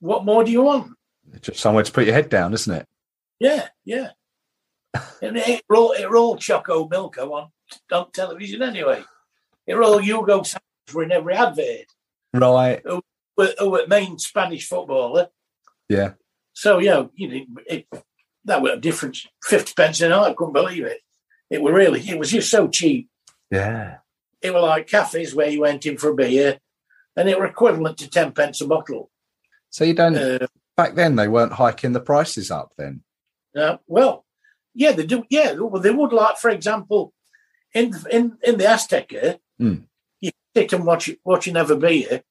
[0.00, 0.92] What more do you want?
[1.32, 2.86] It's Just somewhere to put your head down, isn't it?
[3.40, 4.10] Yeah, yeah.
[5.22, 7.48] and it were all, it were all Choco Milko on,
[7.90, 9.02] on television anyway.
[9.66, 10.42] It were all Hugo
[10.96, 11.86] in every advert.
[12.32, 12.82] Right.
[12.84, 13.02] Who
[13.58, 15.28] who were main Spanish footballer.
[15.88, 16.12] Yeah.
[16.52, 17.86] So, yeah, you know, it,
[18.44, 19.26] that was a difference.
[19.44, 21.00] 50 pence a night, I couldn't believe it.
[21.50, 23.08] It was really, it was just so cheap.
[23.50, 23.98] Yeah.
[24.40, 26.58] It were like cafes where you went in for a beer,
[27.16, 29.10] and it were equivalent to ten pence a bottle.
[29.70, 33.02] So you don't Uh, back then they weren't hiking the prices up then.
[33.56, 34.24] Uh, well,
[34.74, 35.24] yeah, they do.
[35.30, 37.14] Yeah, well, they would like, for example,
[37.72, 39.38] in in in the Azteca,
[40.54, 40.60] Hmm.
[40.60, 42.22] you sit and watch watch another beer,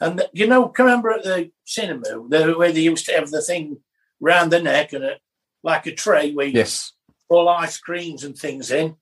[0.00, 3.42] and you know, can remember at the cinema the, where they used to have the
[3.42, 3.78] thing
[4.20, 5.16] round the neck and a,
[5.62, 6.92] like a tray where Yes.
[7.28, 8.96] all ice creams and things in.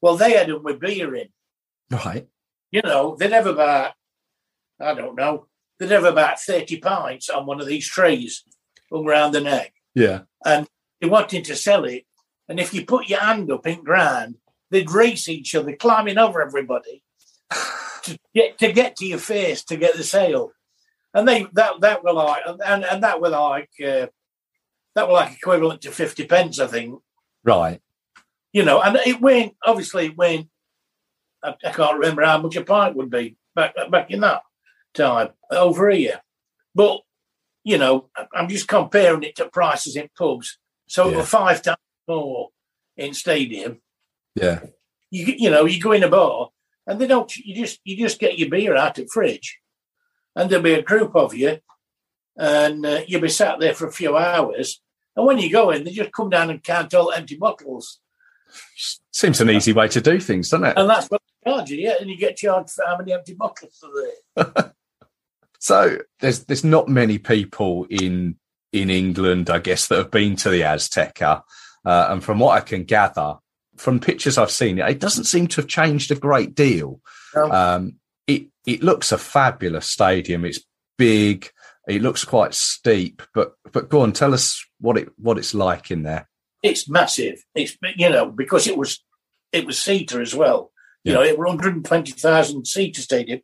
[0.00, 1.28] Well, they had them with beer in.
[1.90, 2.26] Right.
[2.70, 3.94] You know, they'd have about
[4.80, 5.46] I don't know,
[5.78, 8.44] they'd have about thirty pints on one of these trays
[8.92, 10.22] hung round the neck Yeah.
[10.44, 10.66] And
[11.00, 12.04] they wanted to sell it.
[12.48, 14.36] And if you put your hand up in ground,
[14.70, 17.02] they'd race each other, climbing over everybody
[18.06, 20.52] to get to get to your face to get the sale.
[21.14, 24.06] And they that that were like and, and that were like uh,
[24.94, 27.00] that were like equivalent to fifty pence, I think.
[27.44, 27.80] Right.
[28.52, 30.48] You know, and it went obviously it went.
[31.42, 34.42] I, I can't remember how much a pint would be back back in that
[34.94, 36.20] time over here,
[36.74, 37.00] but
[37.64, 40.58] you know, I'm just comparing it to prices in pubs.
[40.88, 41.16] So it Yeah.
[41.18, 42.50] were five times more
[42.96, 43.80] in stadium.
[44.34, 44.60] Yeah.
[45.10, 46.50] You you know, you go in a bar
[46.86, 47.34] and they don't.
[47.36, 49.58] You just you just get your beer out of the fridge,
[50.34, 51.58] and there'll be a group of you,
[52.36, 54.80] and uh, you'll be sat there for a few hours.
[55.16, 58.00] And when you go in, they just come down and count all empty bottles,
[59.12, 60.76] Seems an easy way to do things, doesn't it?
[60.76, 61.78] and that's what they charge you.
[61.78, 64.72] Yeah, and you get charged for how many empty bottles are there.
[65.58, 68.36] So there's there's not many people in
[68.72, 71.42] in England, I guess, that have been to the Azteca,
[71.84, 73.36] uh, and from what I can gather
[73.76, 77.00] from pictures I've seen, it doesn't seem to have changed a great deal.
[77.34, 77.50] No.
[77.50, 80.44] Um, it it looks a fabulous stadium.
[80.44, 80.60] It's
[80.98, 81.50] big.
[81.88, 85.90] It looks quite steep, but but go on, tell us what it what it's like
[85.90, 86.28] in there.
[86.62, 87.44] It's massive.
[87.54, 89.04] It's you know because it was
[89.52, 90.72] it was seater as well.
[91.04, 91.18] You Yeah.
[91.18, 93.40] know, it were 120,000 seater stadium,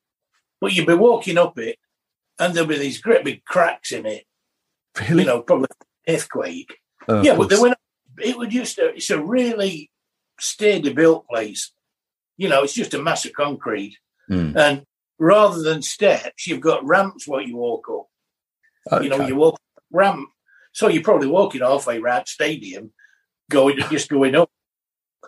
[0.60, 1.78] but you'd be walking up it,
[2.40, 4.24] and there'll be these great big cracks in it.
[5.00, 5.22] Really?
[5.22, 5.68] You know, probably
[6.08, 6.78] earthquake.
[7.08, 7.76] Uh, yeah, but they went.
[8.20, 9.91] It would just a, it's a really
[10.42, 11.72] steady built place.
[12.37, 13.96] You know, it's just a mass of concrete,
[14.31, 14.57] Mm.
[14.57, 14.87] and
[15.18, 19.02] rather than steps, you've got ramps where you walk up.
[19.02, 20.28] You know, you walk ramp,
[20.72, 22.92] so you're probably walking halfway around stadium,
[23.50, 24.50] going just going up.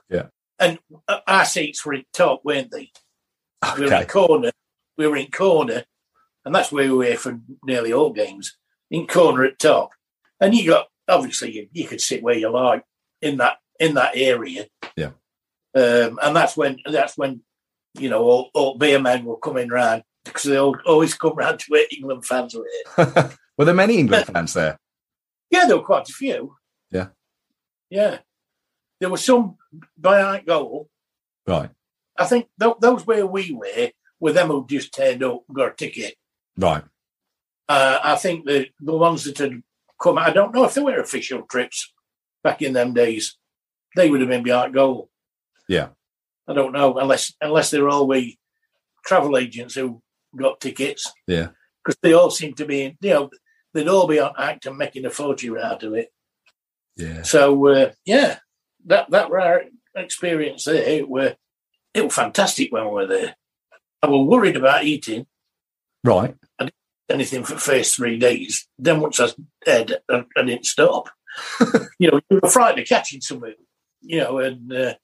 [0.09, 0.27] Yeah.
[0.59, 2.91] and uh, our seats were in top, weren't they?
[3.79, 4.51] We were in corner.
[4.97, 5.85] We were in corner,
[6.45, 8.57] and that's where we were for nearly all games.
[8.91, 9.91] In corner at top,
[10.41, 12.85] and you got obviously you, you could sit where you like
[13.21, 14.67] in that in that area.
[14.97, 15.11] Yeah.
[15.75, 17.43] um, and that's when that's when
[17.99, 21.61] you know all, all beer men were coming round because they all, always come round
[21.61, 23.33] to where England fans were.
[23.57, 24.81] Were there many England fans there?
[25.51, 26.57] Yeah, there were quite a few.
[26.91, 27.09] Yeah.
[27.89, 28.19] yeah.
[29.01, 29.57] There were some
[29.97, 30.89] by behind goal.
[31.47, 31.71] Right.
[32.17, 35.75] I think th- those where we were were them who just turned up, got a
[35.75, 36.15] ticket.
[36.57, 36.83] Right.
[37.69, 39.63] Uh, I think the the ones that had
[40.01, 41.93] come, I don't know if they were official trips
[42.43, 43.37] back in them days.
[43.97, 45.09] They would have been behind goal.
[45.69, 45.89] Yeah.
[46.49, 48.39] I don't know unless unless they're all we
[49.07, 50.03] travel agents who
[50.37, 51.49] got tickets Yeah.
[51.83, 53.31] because they all seem to be, you know,
[53.73, 56.09] they'd all be on act and making a fortune out of it.
[56.97, 57.23] Yeah.
[57.23, 58.39] So uh, yeah,
[58.87, 61.37] that that rare experience there, it were
[61.95, 63.37] it was fantastic when we were there.
[64.03, 65.27] I was worried about eating
[66.05, 66.35] Right.
[66.59, 68.69] I didn't eat anything for the first three days.
[68.79, 71.09] Then once I had, dead, I, I didn't stop.
[71.99, 73.55] you know, you were frightened of catching something.
[74.05, 74.95] You know, and uh,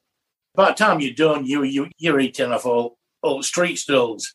[0.54, 4.34] by the time you're done, you you you're eating off all all street stalls.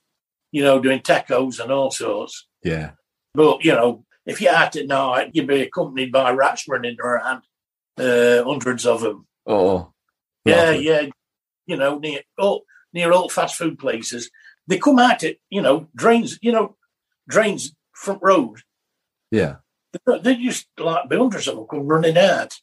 [0.52, 2.48] You know, doing tacos and all sorts.
[2.64, 2.92] Yeah.
[3.34, 7.44] But you know, if you're out at night, you'd be accompanied by rats running around,
[7.98, 9.28] uh, hundreds of them.
[9.46, 9.92] Oh.
[10.46, 10.86] Yeah, lovely.
[10.88, 11.02] yeah.
[11.68, 14.30] You know, near all near all fast food places,
[14.68, 16.40] they come out at you know drains.
[16.42, 16.78] You know,
[17.28, 18.60] drains front road.
[19.32, 19.56] Yeah.
[20.22, 22.54] They- just like be hundreds of them come running out.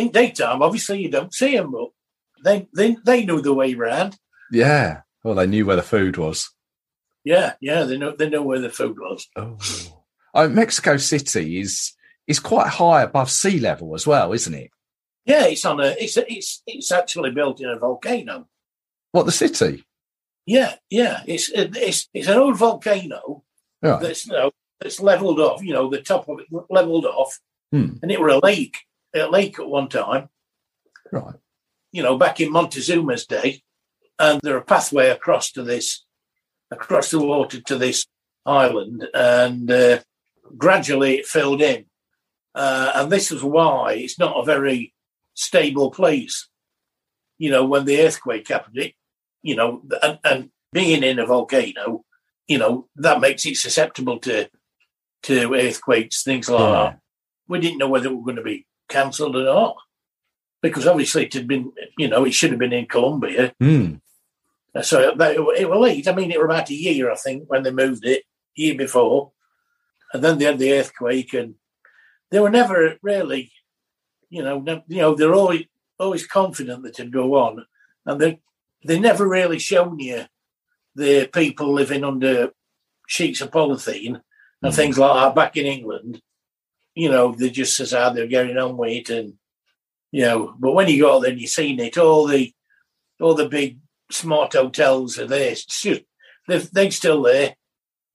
[0.00, 1.88] In daytime, obviously you don't see them, but
[2.44, 4.16] they they they knew the way round.
[4.50, 5.02] Yeah.
[5.22, 6.48] Well, they knew where the food was.
[7.24, 9.26] Yeah, yeah, they know they know where the food was.
[9.36, 9.58] Oh.
[10.34, 11.92] oh Mexico City is
[12.26, 14.70] is quite high above sea level as well, isn't it?
[15.26, 18.48] Yeah, it's on a it's a, it's it's actually built in a volcano.
[19.12, 19.84] What the city?
[20.46, 23.44] Yeah, yeah, it's it's it's an old volcano
[23.82, 24.00] Right.
[24.00, 25.62] that's you know, that's leveled off.
[25.62, 27.38] You know, the top of it leveled off,
[27.70, 27.96] Hmm.
[28.02, 28.76] and it were a lake,
[29.14, 30.28] a lake at one time.
[31.12, 31.34] Right.
[31.92, 33.62] You know, back in Montezuma's day,
[34.18, 36.04] and there a pathway across to this,
[36.70, 38.06] across the water to this
[38.46, 39.98] island, and uh,
[40.56, 41.86] gradually it filled in,
[42.54, 44.92] uh, and this is why it's not a very
[45.34, 46.48] stable place.
[47.38, 48.92] you know, when the earthquake happened, it,
[49.42, 52.04] you know, and, and being in a volcano,
[52.46, 54.48] you know, that makes it susceptible to
[55.22, 56.72] to earthquakes, things like Yeah.
[56.72, 56.98] that.
[57.48, 59.76] We didn't know whether it were going to be cancelled or not.
[60.60, 63.54] Because obviously it had been, you know, it should have been in Colombia.
[63.58, 63.94] Hmm.
[64.82, 66.06] So that, it was late.
[66.06, 68.24] I mean, it was about a year, I think, when they moved it,
[68.54, 69.32] year before.
[70.12, 71.54] And then they had the earthquake, and
[72.30, 73.52] they were never really,
[74.28, 75.64] you know, ne- you know, they're always
[75.98, 77.64] always confident that it'd go on,
[78.06, 78.40] and they
[78.84, 80.24] they never really shown you
[80.96, 82.50] the people living under
[83.06, 84.20] sheets of polythene
[84.62, 84.76] and Mhm.
[84.76, 86.20] things like that back in England.
[86.94, 89.34] You know, they just says how they're getting on with it, and
[90.10, 92.52] you know, but when you go there and you've seen it, all the
[93.20, 93.78] all the big
[94.10, 95.50] smart hotels are there.
[95.52, 96.02] It's just,
[96.48, 97.54] they're, they're still there,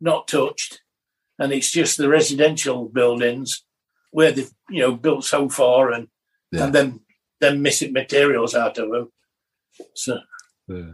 [0.01, 0.81] not touched.
[1.39, 3.63] And it's just the residential buildings
[4.11, 6.07] where they've, you know, built so far and,
[6.51, 6.65] Yeah.
[6.65, 6.99] and then,
[7.41, 9.11] then missing materials out of them.
[9.93, 10.19] So,
[10.67, 10.93] Yeah.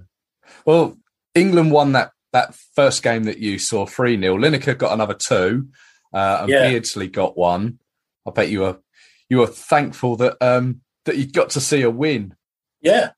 [0.66, 0.98] Well,
[1.36, 4.38] England won that that first game that you saw 3 0.
[4.38, 5.68] Lineker got another two,
[6.14, 6.70] uh, and Yeah.
[6.70, 7.80] Beardsley got one.
[8.28, 8.80] I bet you were
[9.30, 12.36] you were thankful that um that you got to see a win.
[12.82, 13.12] yeah.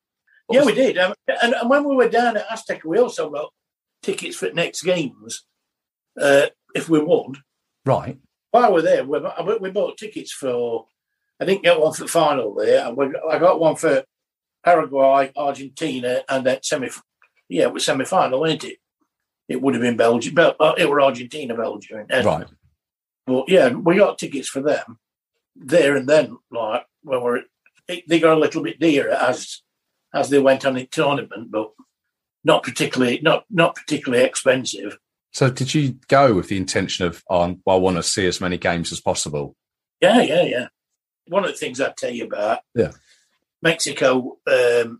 [0.47, 0.97] What Yeah, was- we did.
[0.97, 3.51] Um, and, and when we were down at Azteca, we also got
[4.01, 5.45] tickets for next games
[6.21, 7.35] uh, if we won.
[7.85, 8.17] Right.
[8.51, 9.19] while we're there, we,
[9.61, 10.85] we bought tickets for.
[11.39, 12.85] I didn't get one for the final there.
[12.85, 14.03] and we- I got one for
[14.63, 16.89] Paraguay, Argentina, and then semi.
[17.49, 18.77] Yeah, it was semi final, wasn't it?
[19.49, 20.35] It would have been Belgium.
[20.35, 22.05] Bel- uh, It were Argentina, Belgium.
[22.09, 22.47] Right.
[23.25, 24.99] But yeah, we got tickets for them
[25.55, 26.37] there and then.
[26.51, 27.41] Like when we're,
[27.87, 29.61] it, they got a little bit dearer as
[30.13, 31.71] as they went on in tournament, but
[32.43, 34.97] not particularly not not particularly expensive.
[35.31, 38.41] So did you go with the intention of on well, I want to see as
[38.41, 39.55] many games as possible?
[40.01, 40.67] Yeah, yeah, yeah.
[41.27, 42.91] One of the things I'd tell you about, Yeah.
[43.61, 44.99] Mexico, um,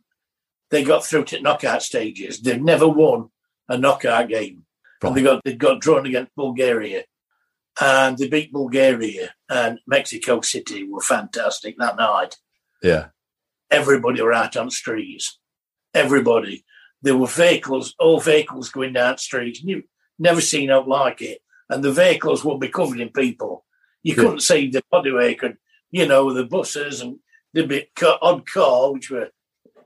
[0.71, 2.39] they got through to knockout stages.
[2.39, 3.29] They've never won
[3.67, 4.65] a knockout game,
[5.01, 7.03] and they got they got drawn against Bulgaria,
[7.81, 9.33] and they beat Bulgaria.
[9.49, 12.38] And Mexico City were fantastic that night.
[12.81, 13.07] Yeah.
[13.71, 15.39] Everybody were out on streets.
[15.93, 16.65] Everybody.
[17.01, 19.62] There were vehicles, all vehicles going down streets.
[19.62, 19.83] You
[20.19, 21.41] never seen out like it.
[21.69, 23.65] And the vehicles would be covered in people.
[24.03, 24.23] You Yeah.
[24.23, 25.57] couldn't see the bodywork and,
[25.91, 27.19] you know, the buses and
[27.53, 29.29] be ca- odd car, which were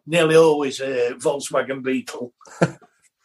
[0.06, 2.34] nearly always a Volkswagen Beetle.
[2.62, 2.78] uh,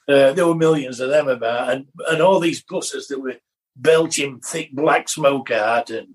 [0.07, 3.37] there were millions of them about, and, and all these buses that were
[3.77, 6.15] belching thick black smoke out, and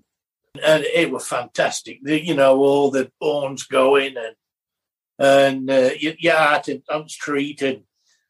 [0.64, 2.00] and it was fantastic.
[2.02, 4.34] The, you know, all the horns going, and
[5.18, 7.82] and uh, you, you're out in- on the street, and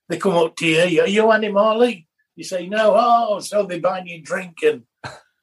[0.09, 0.83] they come up to you.
[0.85, 2.07] You, you Andy Marley?
[2.37, 2.95] You say no.
[2.97, 4.83] Oh, so they buy you a drink, and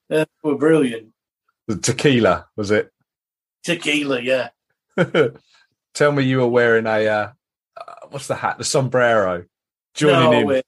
[0.10, 1.10] uh, were brilliant.
[1.68, 2.92] The tequila was it?
[3.64, 4.50] Tequila, yeah.
[5.96, 7.30] Tell me you were wearing a uh,
[7.76, 8.58] uh, what's the hat?
[8.58, 9.46] The sombrero.
[9.96, 10.58] Joining No, in.
[10.58, 10.62] uh,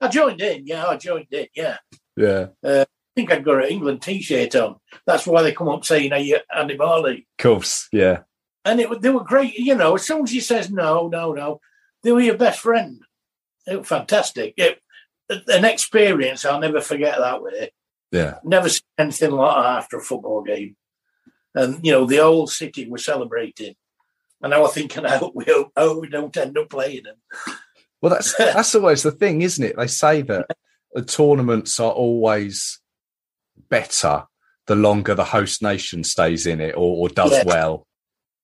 [0.00, 0.66] I joined in.
[0.66, 1.46] Yeah, I joined in.
[1.54, 1.76] Yeah.
[2.20, 2.46] Yeah.
[2.62, 4.76] Uh, I think I'd got an England T-shirt on.
[5.06, 7.88] That's why they come up saying, "Are you uh, Andy Marley?" Of course.
[7.92, 8.20] Yeah.
[8.64, 9.54] And it they were great.
[9.54, 11.60] You know, as soon as he says no, no, no,
[12.02, 13.02] they were your best friend.
[13.66, 14.54] It was fantastic.
[14.56, 14.80] It,
[15.28, 17.70] an experience I'll never forget that way.
[18.10, 18.38] Yeah.
[18.44, 20.76] Never seen anything like that after a football game.
[21.54, 23.74] And you know, the whole city was celebrating.
[24.42, 27.16] And I was thinking, I hope we, hope, I we don't end up playing them.
[28.02, 29.76] Well, that's that's always the thing, isn't it?
[29.76, 30.46] They say that
[30.92, 32.80] the tournaments are always
[33.68, 34.24] better
[34.66, 37.44] the longer the host nation stays in it or, or does Yes.
[37.44, 37.86] well.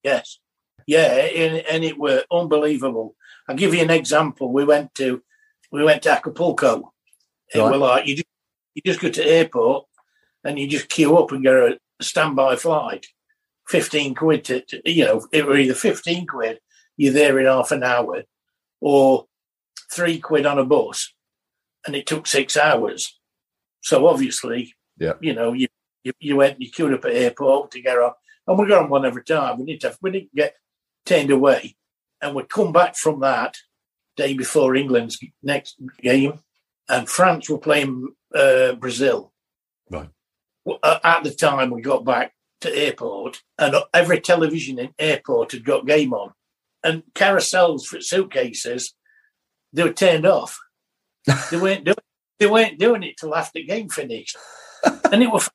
[0.03, 0.39] Yes.
[0.87, 3.15] Yeah, and, and it were unbelievable.
[3.49, 4.53] I'll give you an example.
[4.53, 5.23] We went to
[5.73, 6.93] we went to Acapulco.
[7.53, 7.71] And Right.
[7.73, 8.27] we're like, you just,
[8.75, 9.87] you just go to airport
[10.45, 13.07] and you just queue up and get a standby flight.
[13.69, 16.61] 15 quid to, to you know, it were either 15 quid,
[16.97, 18.23] you're there in half an hour,
[18.81, 19.27] or
[19.93, 21.13] three quid on a bus,
[21.87, 23.19] and it took six hours.
[23.83, 25.15] So obviously, Yeah.
[25.21, 25.69] you know, you,
[26.03, 28.13] you, you went, you queued up at airport to get on,
[28.47, 29.59] and we got on one every time.
[29.59, 30.55] We didn't have, we didn't get
[31.05, 31.77] turned away,
[32.21, 33.57] and we come back from that
[34.17, 36.41] day before England's next game,
[36.89, 39.33] and France were playing uh, Brazil.
[39.91, 40.09] Right.
[40.83, 42.33] At the time we got back
[42.63, 46.33] to airport, and every television in airport had got game on,
[46.83, 48.95] and carousels for suitcases
[49.73, 50.59] they were turned off.
[51.51, 51.97] They weren't doing
[52.39, 54.37] they weren't doing it till after the game finished,
[55.11, 55.49] and it was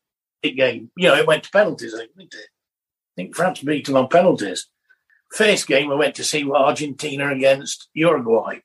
[0.43, 0.91] a game.
[0.95, 1.93] You know, it went to penalties.
[1.93, 2.49] I think, didn't it?
[2.49, 4.67] I think France beat them on penalties.
[5.31, 8.59] First game, I went to see Argentina against Uruguay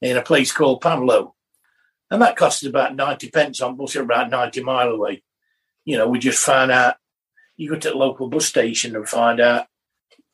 [0.00, 1.28] in a place called Puebla.
[2.10, 5.22] And that costed about 90 pence on bus, about 90 mile away.
[5.84, 6.96] You know, we just found out,
[7.56, 9.66] you go to the local bus station and find out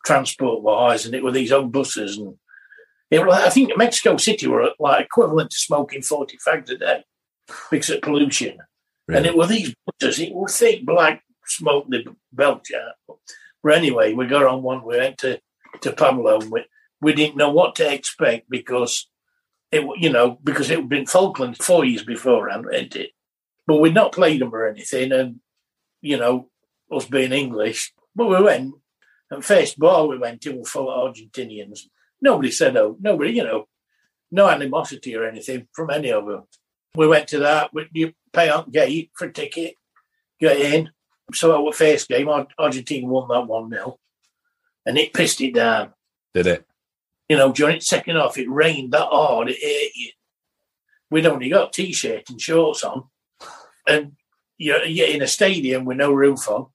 [0.05, 2.37] transport wise, and it were these old buses, and
[3.19, 7.05] were, I think Mexico City were like equivalent to smoking forty fags a day
[7.71, 8.59] because of pollution.
[9.07, 9.19] Really?
[9.19, 13.19] And it were these buses, it was thick black smoke they belch out.
[13.63, 15.41] But anyway, we got on one, we went to,
[15.83, 16.65] to Puebla, and we,
[17.01, 19.09] we didn't know what to expect because
[19.71, 23.11] it, you know, because it had been Falklands four years beforehand, hadn't it?
[23.67, 25.41] But we'd not played them or anything, and,
[26.01, 26.49] you know,
[26.91, 28.75] us being English, but we went,
[29.31, 31.81] and first ball we went to were full of Argentinians.
[32.21, 32.97] Nobody said, no.
[33.01, 33.67] nobody, you know,
[34.31, 36.45] no animosity or anything from any of them.
[36.95, 39.75] We went to that, you pay on gate for a ticket,
[40.41, 40.91] get in.
[41.33, 43.99] So our first game, Argentina won that 1 0,
[44.87, 45.93] and it pissed it down.
[46.35, 46.67] Did it?
[47.29, 50.11] You know, during its second half, it rained that hard, it ate you.
[51.11, 53.05] We'd only got t shirt and shorts on,
[53.89, 54.13] and
[54.59, 56.67] you're, you're in a stadium with no roof on.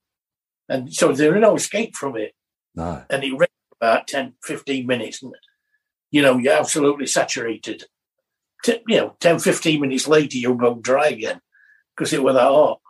[0.68, 2.32] And so there was no escape from it.
[2.74, 3.04] No.
[3.10, 3.48] And it rained
[3.80, 5.22] about 10, 15 minutes.
[5.22, 5.34] And,
[6.10, 7.84] you know, you're absolutely saturated.
[8.64, 11.40] T- you know, 10, 15 minutes later, you'll go dry again
[11.96, 12.80] because it was that hot.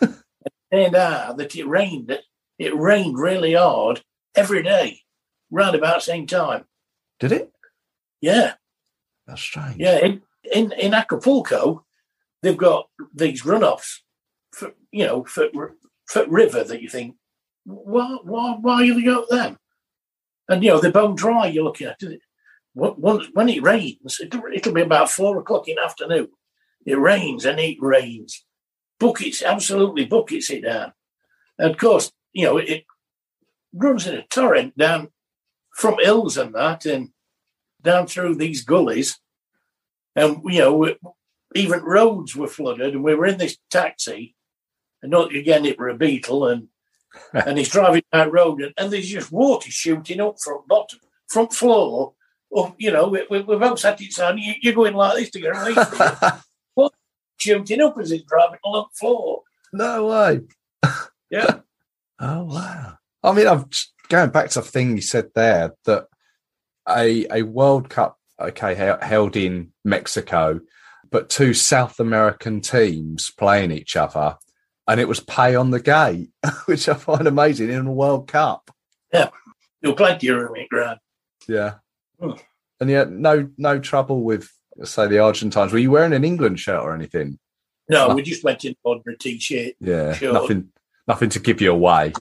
[0.70, 2.16] and out that it rained.
[2.58, 4.02] It rained really hard
[4.34, 5.02] every day,
[5.50, 6.64] round about the same time.
[7.20, 7.52] Did it?
[8.20, 8.54] Yeah,
[9.26, 9.76] That's strange.
[9.78, 9.98] yeah.
[9.98, 10.22] In
[10.52, 11.84] in, in Acapulco,
[12.42, 13.98] they've got these runoffs,
[14.52, 15.48] for, you know, for
[16.06, 17.16] for river that you think,
[17.64, 19.58] why why why have you got them?
[20.48, 21.46] And you know they're bone dry.
[21.46, 22.20] You're looking at it.
[22.74, 26.28] When it rains, it'll, be about four o'clock in the afternoon.
[26.86, 28.44] It rains and it rains,
[29.00, 30.92] buckets absolutely buckets it down.
[31.58, 32.84] And of course, you know it
[33.72, 35.08] runs in a torrent down
[35.74, 37.10] from hills and that, and
[37.82, 39.18] down through these gullies.
[40.16, 40.94] And, you know,
[41.54, 42.94] even roads were flooded.
[42.94, 44.34] And we were in this taxi.
[45.02, 46.48] And not, again, it were a Beetle.
[46.48, 46.68] And
[47.32, 48.60] and he's driving down the road.
[48.60, 52.14] And, and there's just water shooting up from bottom, front floor.
[52.56, 54.38] Up, you know, we, we, we're both sat inside.
[54.38, 56.92] You, you're going like this to get away from it.
[57.36, 59.42] Shooting up as he's driving along the floor.
[59.72, 60.40] no way.
[61.30, 61.60] Yeah.
[62.20, 62.94] Oh wow!
[63.22, 63.70] I mean, I'm
[64.08, 66.06] going back to the thing you said there that
[66.88, 70.58] a a World Cup, okay, held in Mexico,
[71.12, 74.36] but two South American teams playing each other,
[74.88, 76.30] and it was pay on the gate,
[76.66, 78.70] which I find amazing in a World Cup.
[79.80, 80.98] Were plenty of room in ground.
[81.46, 81.74] Yeah,
[82.20, 82.32] Hmm.
[82.80, 84.50] and yet no no trouble with
[84.82, 85.72] say the Argentines.
[85.72, 87.38] Were you wearing an England shirt or anything?
[87.88, 88.14] No, No.
[88.16, 89.74] we just went in ordinary t-shirt.
[89.78, 90.32] Yeah, Sure.
[90.32, 90.72] nothing
[91.06, 92.12] nothing to give you away.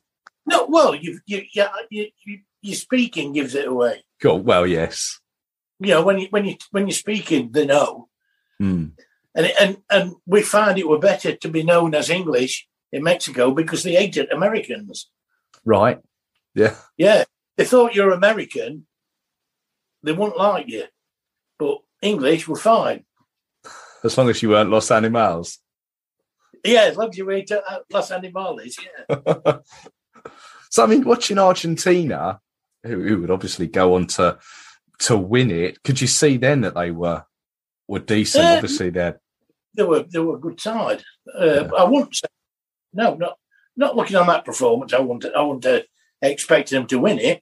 [0.45, 4.03] No, well, you, you, yeah, you, you, your speaking gives it away.
[4.21, 4.39] Cool.
[4.39, 5.19] Well, yes.
[5.79, 8.07] You know, when you when you when you're speaking, they know,
[8.59, 8.89] Hmm.
[9.37, 13.51] And and and we found it were better to be known as English in Mexico
[13.51, 15.09] because they hated Americans.
[15.63, 15.99] Right.
[16.55, 16.75] Yeah.
[16.97, 17.23] Yeah,
[17.55, 18.87] they thought you're American,
[20.01, 20.85] they wouldn't like you,
[21.59, 23.05] but English were fine.
[24.03, 25.59] As long as you weren't Los Animals.
[26.63, 28.75] Yeah, as long as you were to uh, Los Animales.
[29.07, 29.57] Yeah,
[30.71, 32.39] so I mean, watching Argentina,
[32.83, 34.39] who, who would obviously go on to
[34.99, 37.23] to win it, could you see then that they were
[37.87, 38.45] were decent?
[38.45, 39.19] Um, obviously, they're
[39.77, 41.03] they were they were a good side.
[41.33, 42.27] Uh, I wouldn't say
[42.93, 43.37] no, not
[43.77, 44.91] not looking on that performance.
[44.93, 45.81] I wouldn't I wouldn't uh,
[46.21, 47.41] expect them to win it,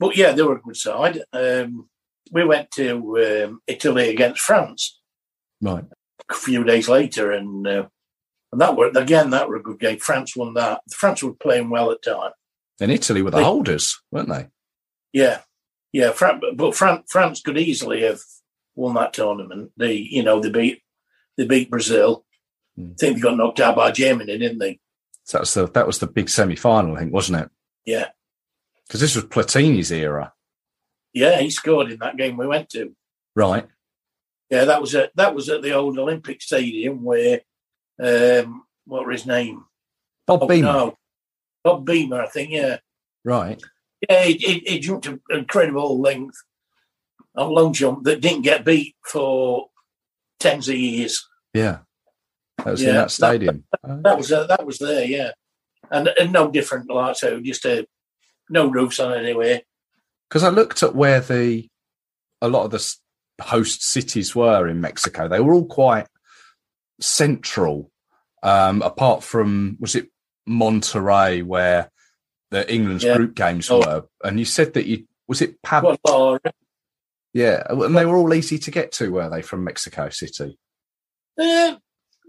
[0.00, 1.22] but yeah, they were a good side.
[1.32, 1.88] Um,
[2.32, 5.00] we went to um, Italy against France
[5.60, 5.84] right.
[6.28, 7.86] a few days later, and uh,
[8.52, 9.98] and that were again that were a good game.
[9.98, 10.80] France won that.
[10.92, 12.32] France were playing well at the time.
[12.80, 14.46] And Italy were the They- holders, weren't they?
[15.12, 15.40] Yeah,
[15.92, 16.12] yeah.
[16.12, 18.20] Fran- but Fran- France could easily have
[18.74, 19.72] won that tournament.
[19.76, 20.82] They, you know, they beat
[21.40, 22.24] they beat Brazil.
[22.76, 22.90] Hmm.
[22.92, 24.78] I think they got knocked out by Germany, didn't they?
[25.24, 27.50] So that was the that was the big semi final, I think, wasn't it?
[27.86, 28.08] Yeah,
[28.86, 30.32] Because this was Platini's era,
[31.14, 31.40] yeah.
[31.40, 32.94] He scored in that game we went to.
[33.34, 33.66] right?
[34.50, 37.40] Yeah, that was at that was at the old Olympic Stadium where
[38.00, 39.64] um, what was his name?
[40.26, 40.98] Bob Oh, Beamer, no.
[41.64, 42.50] Bob Beamer, I think.
[42.50, 42.78] Yeah,
[43.24, 43.60] right?
[44.08, 44.24] yeah.
[44.24, 46.36] He, he, he jumped an incredible length
[47.36, 49.68] on long jump that didn't get beat for
[50.40, 51.26] tens of years.
[51.54, 51.78] Yeah,
[52.58, 53.64] that was in Yeah, that that- stadium.
[53.82, 55.32] That was uh, that was there, yeah,
[55.90, 57.86] and and no different like so, just a
[58.48, 59.62] no roofs on anywhere.
[60.28, 61.68] because I looked at where the
[62.42, 62.96] a lot of the
[63.42, 65.28] host cities were in Mexico.
[65.28, 66.06] They were all quite
[67.00, 67.90] central,
[68.42, 70.08] um, apart from was it
[70.48, 71.90] Monterrey where
[72.50, 73.16] the England's Yeah.
[73.16, 73.78] group games Oh.
[73.80, 74.04] were.
[74.24, 75.96] And you said that you was it Pab?
[77.32, 80.58] Yeah, and they were all easy to get to, were they, from Mexico City?
[81.40, 81.76] Uh,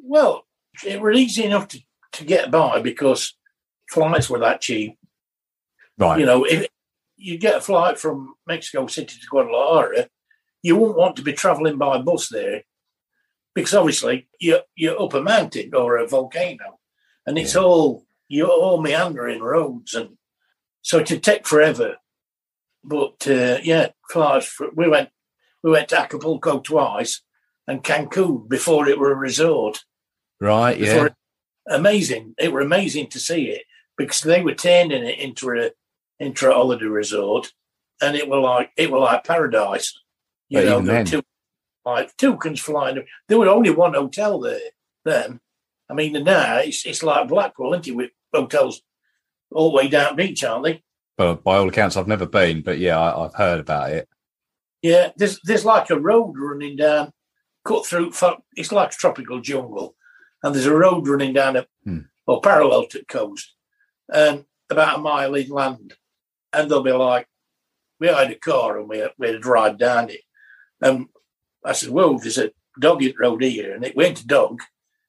[0.03, 0.45] well,
[0.85, 1.79] it was easy enough to,
[2.13, 3.35] to get by because
[3.89, 4.97] flights were that cheap.
[5.97, 6.19] Right.
[6.19, 6.67] You know, if
[7.17, 10.07] you get a flight from Mexico City to Guadalajara,
[10.63, 12.63] you wouldn't want to be travelling by bus there
[13.53, 16.79] because obviously you're, you're up a mountain or a volcano
[17.25, 17.61] and it's Yeah.
[17.61, 19.93] all, you're all meandering roads.
[19.93, 20.17] And
[20.81, 21.97] so it'd take forever.
[22.83, 25.09] But uh, yeah, flights, we went,
[25.63, 27.21] we went to Acapulco twice
[27.67, 29.83] and Cancun before it were a resort
[30.39, 30.79] Right.
[30.79, 31.05] Yeah.
[31.05, 31.13] it-
[31.67, 32.33] amazing.
[32.39, 33.63] It were amazing to see it
[33.97, 35.71] because they were turning it into a
[36.19, 37.51] into a holiday resort,
[38.01, 39.93] and it were like it were like paradise.
[40.49, 41.21] You But know, there were two
[41.85, 43.05] like toucans flying.
[43.27, 44.59] There were only one hotel there
[45.05, 45.39] then.
[45.89, 47.95] I mean, now it's it's like Blackpool, isn't it?
[47.95, 48.81] With hotels
[49.51, 50.83] all the way down beach, aren't they?
[51.17, 54.07] But by all accounts, I've never been, but yeah, I, I've heard about it.
[54.81, 57.11] Yeah, there's there's like a road running down,
[57.65, 58.11] cut through.
[58.55, 59.95] It's like a tropical jungle,
[60.43, 61.99] and there's a road running down a, Hmm.
[62.27, 63.53] or parallel to the coast,
[64.13, 65.93] and about a mile inland.
[66.53, 67.27] And they'll be like,
[67.99, 70.21] we had a car and we we had ride down it,
[70.81, 71.07] and
[71.63, 74.59] I said, well, there's a dog hit road here," and it went a dog.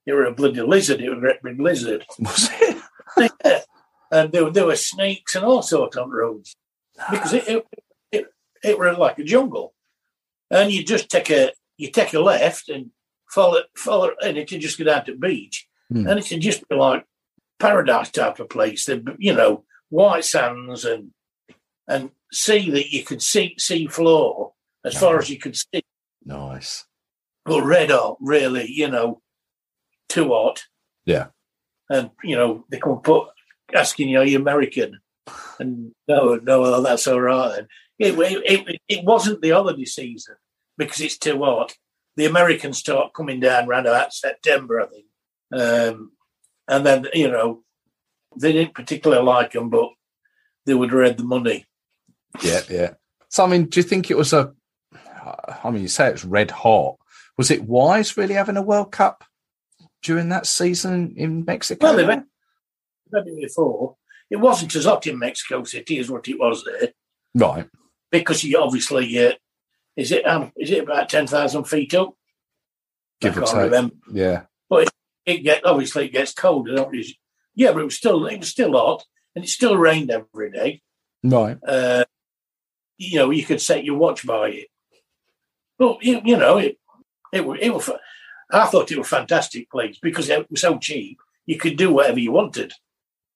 [0.06, 1.00] It were a bloody lizard.
[1.00, 2.82] It was a great big lizard, Was it?
[3.44, 3.60] Yeah.
[4.10, 6.54] and there, were- there were snakes and all sorts on the roads
[7.10, 7.66] because it, it
[8.10, 8.26] it
[8.64, 9.74] it were like a jungle,
[10.50, 12.90] and you just take a you take a left and
[13.30, 16.06] follow follow, and it can just go down to the beach, Hmm.
[16.06, 17.04] and it could just be like
[17.58, 18.84] paradise type of place.
[18.86, 21.10] The you know white sands and
[21.88, 24.52] and sea that you could see sea floor
[24.84, 25.82] as far as you could see,
[26.24, 26.84] Nice.
[27.44, 29.20] but red hot, really, you know,
[30.08, 30.64] too hot.
[31.04, 31.26] Yeah.
[31.90, 33.28] and you know they come put
[33.74, 34.98] asking you, are you American?
[35.58, 37.64] And no, no, that's all right.
[37.98, 40.34] It, it, it, it wasn't the holiday season
[40.78, 41.74] because it's too hot.
[42.16, 45.06] The Americans start coming down around about September, I think.
[45.52, 46.12] Um,
[46.68, 47.62] and then, you know,
[48.38, 49.90] they didn't particularly like them, but
[50.66, 51.66] they would read the money.
[52.42, 52.90] Yeah, yeah.
[53.28, 54.52] So, I mean, do you think it was a?
[55.64, 56.96] I mean, you say it's red hot.
[57.38, 59.24] Was it wise really having a World Cup
[60.02, 61.86] during that season in Mexico?
[61.86, 62.24] Well, they've had-
[63.40, 63.96] before.
[64.30, 66.92] It wasn't as hot in Mexico City as what it was there
[67.34, 67.68] right.
[68.10, 69.32] because you obviously, uh,
[69.96, 72.14] is it um, is it about 10,000 feet up?
[73.20, 73.56] Give I can't take.
[73.56, 73.94] remember.
[74.12, 74.42] Yeah.
[74.68, 74.88] But
[75.26, 76.74] it get obviously it gets colder.
[76.92, 77.06] It?
[77.54, 80.82] Yeah, but it was still it was still hot, and it still rained every day.
[81.22, 81.58] Right.
[81.66, 82.04] Uh,
[82.98, 84.66] you know, you could set your watch by it.
[85.78, 86.78] But you, you know, it
[87.32, 87.90] it wa- it was.
[88.50, 91.18] I thought it was a fantastic place because it was so cheap.
[91.46, 92.72] You could do whatever you wanted.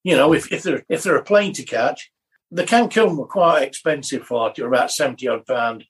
[0.05, 2.11] You know, if if there if there a plane to catch,
[2.51, 4.59] the Cancun were quite expensive flight.
[4.59, 5.85] Were about seventy odd pound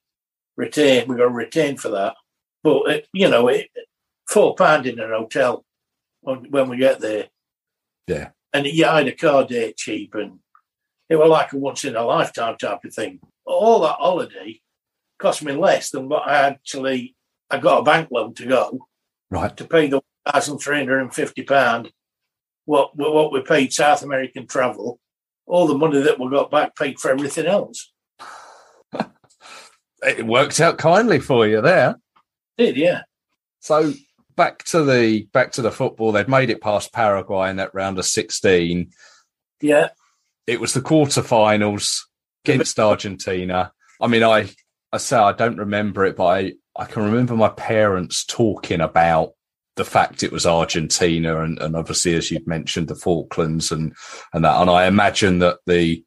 [0.57, 1.09] retain.
[1.09, 2.14] We got a retain for that.
[2.62, 3.68] But it, you know, it,
[4.28, 5.64] four pound in an hotel
[6.20, 7.28] when, when we get there.
[8.07, 8.30] Yeah.
[8.52, 10.38] And you had a car date cheap, and
[11.09, 13.20] it was like a once in a lifetime type of thing.
[13.44, 14.61] All that holiday
[15.18, 17.14] cost me less than what I actually.
[17.50, 18.88] I got a bank loan to go
[19.30, 19.57] Right.
[19.57, 21.92] to pay the thousand three hundred and fifty pound.
[22.64, 24.98] What what we paid South American travel,
[25.46, 27.92] all the money that we got back paid for everything else.
[30.03, 31.97] It worked out kindly for you there.
[32.59, 33.03] Did yeah.
[33.61, 33.92] So
[34.36, 36.12] back to the back to the football.
[36.12, 38.90] They'd made it past Paraguay in that round of sixteen.
[39.61, 39.88] Yeah,
[40.47, 42.01] It was the quarterfinals
[42.44, 43.72] against Argentina.
[44.01, 44.51] I mean, I
[44.92, 49.32] I say I don't remember it, but I, I can remember my parents talking about
[49.76, 53.94] the fact it was Argentina and, and obviously as you've mentioned the Falklands and
[54.32, 56.03] and that and I imagine that the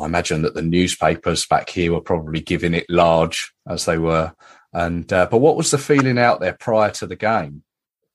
[0.00, 4.34] I imagine that the newspapers back here were probably giving it large as they were.
[4.72, 7.62] And uh, but what was the feeling out there prior to the game?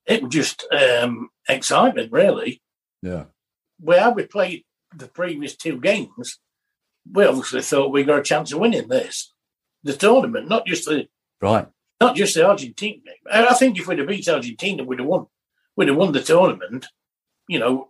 [0.05, 2.61] it was just um, excitement, really.
[3.01, 3.25] Yeah.
[3.79, 4.63] Where we played
[4.95, 6.39] the previous two games,
[7.11, 9.33] we obviously thought we got a chance of winning this,
[9.83, 11.07] the tournament, not just the
[11.41, 11.67] Right.
[11.99, 13.15] not just the Argentina game.
[13.29, 15.25] I think if we'd have beat Argentina, we'd have won.
[15.75, 16.85] We'd have won the tournament,
[17.49, 17.89] you know,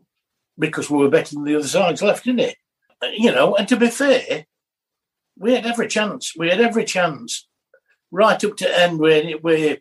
[0.57, 2.55] because we were better than the other sides left in it.
[3.01, 4.45] Uh, You know, and to be fair,
[5.37, 6.33] we had every chance.
[6.35, 7.47] We had every chance
[8.11, 9.77] right up to end where where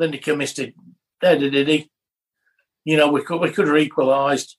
[0.00, 0.74] Lineker missed it.
[1.22, 1.90] Header, did he?
[2.84, 4.56] You know, we could we could have equalised.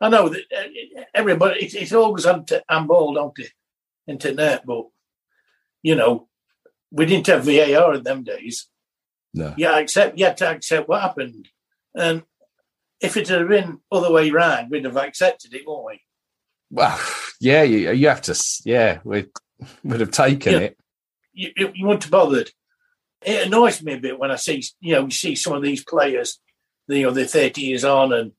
[0.00, 3.52] I know that uh, everybody it's, it's always handball, don't it?
[4.06, 4.86] Into net, but
[5.82, 6.28] you know,
[6.90, 8.68] we didn't have VAR in them days.
[9.32, 9.54] No.
[9.56, 10.18] Yeah, accept.
[10.18, 11.48] You had to accept what happened,
[11.94, 12.22] and
[13.00, 16.00] if it had been other way round, we'd have accepted it, wouldn't we?
[16.74, 16.98] Well,
[17.40, 18.34] yeah, you, you have to.
[18.64, 19.26] Yeah, we
[19.84, 20.58] would have taken Yeah.
[20.58, 20.78] it.
[21.32, 22.50] You, you, wouldn't have bothered.
[23.22, 25.84] It annoys me a bit when I see, you know, you see some of these
[25.84, 26.40] players,
[26.88, 28.32] you know, they're thirty years on, and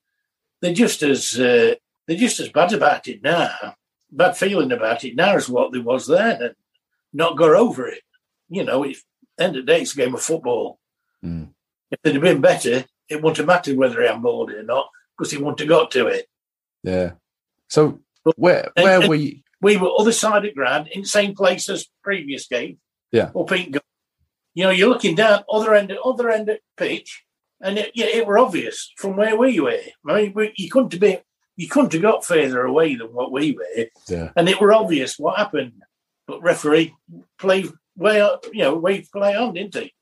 [0.61, 1.75] they're just as uh,
[2.07, 3.75] they're just as bad about it now.
[4.11, 6.55] bad feeling about it now is what there was then, and
[7.13, 8.01] not got over it.
[8.49, 10.79] You know, end of the day, it's a game of football.
[11.23, 11.49] Mm.
[11.89, 14.89] If they'd have been better, it wouldn't have mattered whether he handballed it or not
[15.17, 16.27] because he wouldn't have got to it.
[16.83, 17.11] Yeah.
[17.67, 18.01] So
[18.35, 21.87] where where and- we We were other side of ground in the same place as
[22.03, 22.77] previous game.
[23.11, 23.29] Yeah.
[23.33, 23.73] Or Pink.
[23.73, 23.81] goal.
[24.53, 27.23] you know, you're looking down other end, other end of pitch,
[27.61, 29.79] and it, yeah, it were obvious from where we were.
[30.07, 31.19] I mean, we, you couldn't have been,
[31.55, 35.17] you couldn't have got further away than what we were, yeah and it were obvious
[35.17, 35.81] what happened.
[36.27, 36.93] But referee
[37.39, 38.17] played way,
[38.51, 39.93] you know, way play on, didn't he?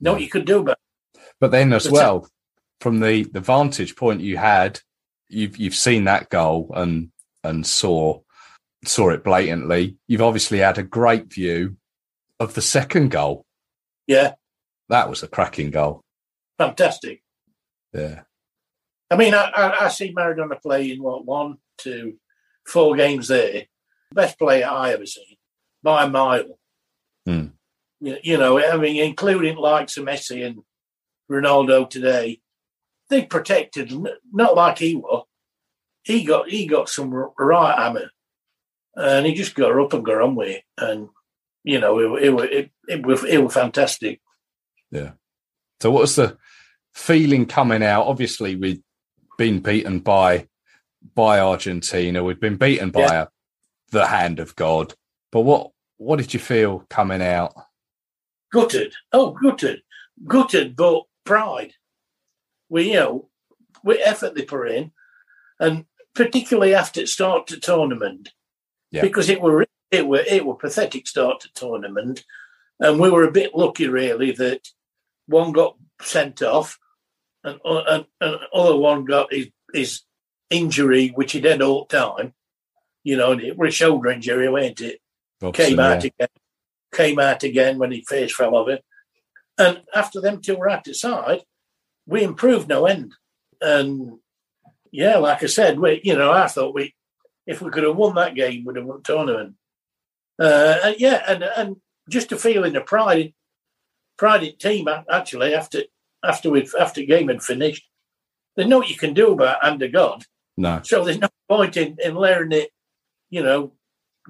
[0.00, 0.78] Know what you could do about.
[1.14, 1.20] it.
[1.40, 2.28] But then as But, well,
[2.80, 4.80] from the the vantage point you had,
[5.28, 7.09] you've you've seen that goal and
[7.44, 8.20] and saw
[8.84, 9.96] saw it blatantly.
[10.08, 11.76] You've obviously had a great view
[12.38, 13.44] of the second goal.
[14.06, 14.32] Yeah,
[14.88, 16.02] That was a cracking goal.
[16.58, 17.22] fantastic.
[17.92, 18.22] Yeah.
[19.10, 22.14] I mean, I, I, I see Maradona play in what one, two,
[22.66, 23.64] four games there.
[24.14, 25.36] Best player I ever seen
[25.82, 26.58] by a mile.
[27.26, 27.46] Hmm.
[28.00, 30.60] You, you know, I mean, including likes of Messi and
[31.30, 32.40] Ronaldo today.
[33.10, 33.92] They protected,
[34.32, 35.26] not like he was.
[36.02, 38.10] He got he got some right hammer,
[38.94, 40.62] and he just got up and got on with it.
[40.78, 41.08] And
[41.64, 44.20] you know, it, it, it, it was it was fantastic.
[44.90, 45.12] Yeah.
[45.80, 46.36] So what was the
[46.94, 48.06] feeling coming out?
[48.06, 48.82] Obviously, we'd
[49.38, 50.48] been beaten by
[51.14, 52.24] by Argentina.
[52.24, 53.22] We'd been beaten by Yeah.
[53.22, 53.26] a,
[53.92, 54.94] the hand of God.
[55.32, 57.52] But what what did you feel coming out?
[58.52, 58.92] gutted.
[59.12, 59.82] Oh, gutted,
[60.26, 61.72] gutted, but pride.
[62.68, 63.28] We, you know,
[63.84, 64.90] we effort they put in,
[65.60, 65.84] and
[66.14, 68.30] particularly after it start to tournament,
[68.90, 69.02] Yeah.
[69.02, 72.24] because it were it were it were pathetic start to tournament,
[72.78, 74.68] and we were a bit lucky really that
[75.26, 76.78] one got sent off,
[77.44, 80.02] and and, and other one got his his
[80.50, 82.34] injury, which he did all the time.
[83.02, 85.00] You know, and it was a shoulder injury, wasn't it?
[85.40, 86.10] Robson, came out yeah.
[86.18, 86.28] again,
[86.92, 88.84] came out again when he first fell off it.
[89.56, 91.42] And after them two were out the side,
[92.06, 93.14] we improved no end.
[93.60, 94.18] And
[94.92, 96.94] yeah, like I said, we you know, I thought we
[97.46, 99.54] if we could have won that game, we'd have won the tournament.
[100.38, 101.76] Uh, and yeah, and and
[102.08, 103.34] just a feeling of pride,
[104.18, 105.82] pride in team actually after
[106.24, 107.86] after we after game had finished.
[108.56, 110.24] There's no what you can do about under God.
[110.56, 110.80] No.
[110.84, 112.70] So there's no point in, in letting it,
[113.30, 113.72] you know,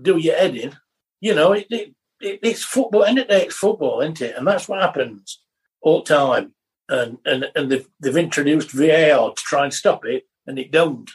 [0.00, 0.76] do your head in.
[1.20, 3.04] You know, it, it, it it's football.
[3.04, 4.36] End of the day, it's football, isn't it?
[4.36, 5.40] And that's what happens
[5.80, 6.54] all the time.
[6.88, 11.08] And and and they've, they've introduced VAR to try and stop it, and it don't,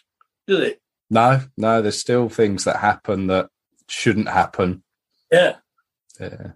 [0.47, 0.81] does it?
[1.09, 3.49] No, no, there's still things that happen that
[3.87, 4.81] shouldn't happen.
[5.31, 5.57] Yeah.
[6.19, 6.51] Yeah.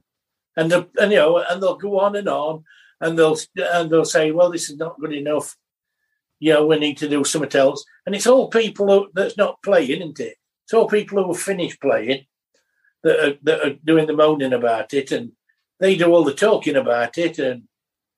[0.56, 2.64] And the, and you know, and they'll go on and on,
[3.02, 5.56] and they'll and they'll say, well, this is not good enough.
[6.40, 7.84] You know, we need to do something else.
[8.06, 10.38] And it's all people who, that's not playing, isn't it?
[10.66, 12.26] It's all people who have finished playing
[13.04, 15.34] that are, that are doing the moaning about it, and
[15.80, 17.40] they do all the talking about it.
[17.40, 17.64] And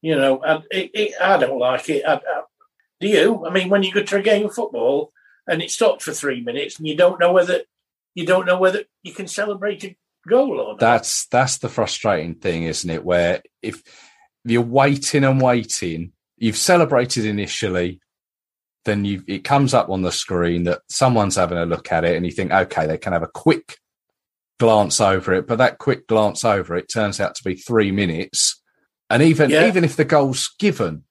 [0.01, 2.03] you know, and it, it, I don't like it.
[2.05, 2.41] I, I,
[3.01, 3.45] do you?
[3.45, 5.11] I mean, when you go to a game of football
[5.47, 7.61] and it stopped for three minutes, and you don't know whether
[8.13, 9.97] you don't know whether you can celebrate a
[10.27, 10.79] goal or not.
[10.79, 13.03] That's that's the frustrating thing, isn't it?
[13.03, 13.81] Where if
[14.45, 17.99] you're waiting and waiting, you've celebrated initially,
[18.85, 22.15] then you it comes up on the screen that someone's having a look at it,
[22.15, 23.77] and you think, okay, they can have a quick
[24.59, 28.61] glance over it, but that quick glance over it turns out to be three minutes,
[29.09, 29.67] and even Yeah.
[29.67, 31.03] even if the goal's given,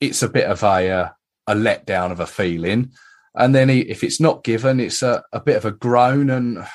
[0.00, 1.08] it's a bit of a uh,
[1.46, 2.92] a letdown of a feeling,
[3.34, 6.66] and then i- if it's not given, it's a, a bit of a groan, and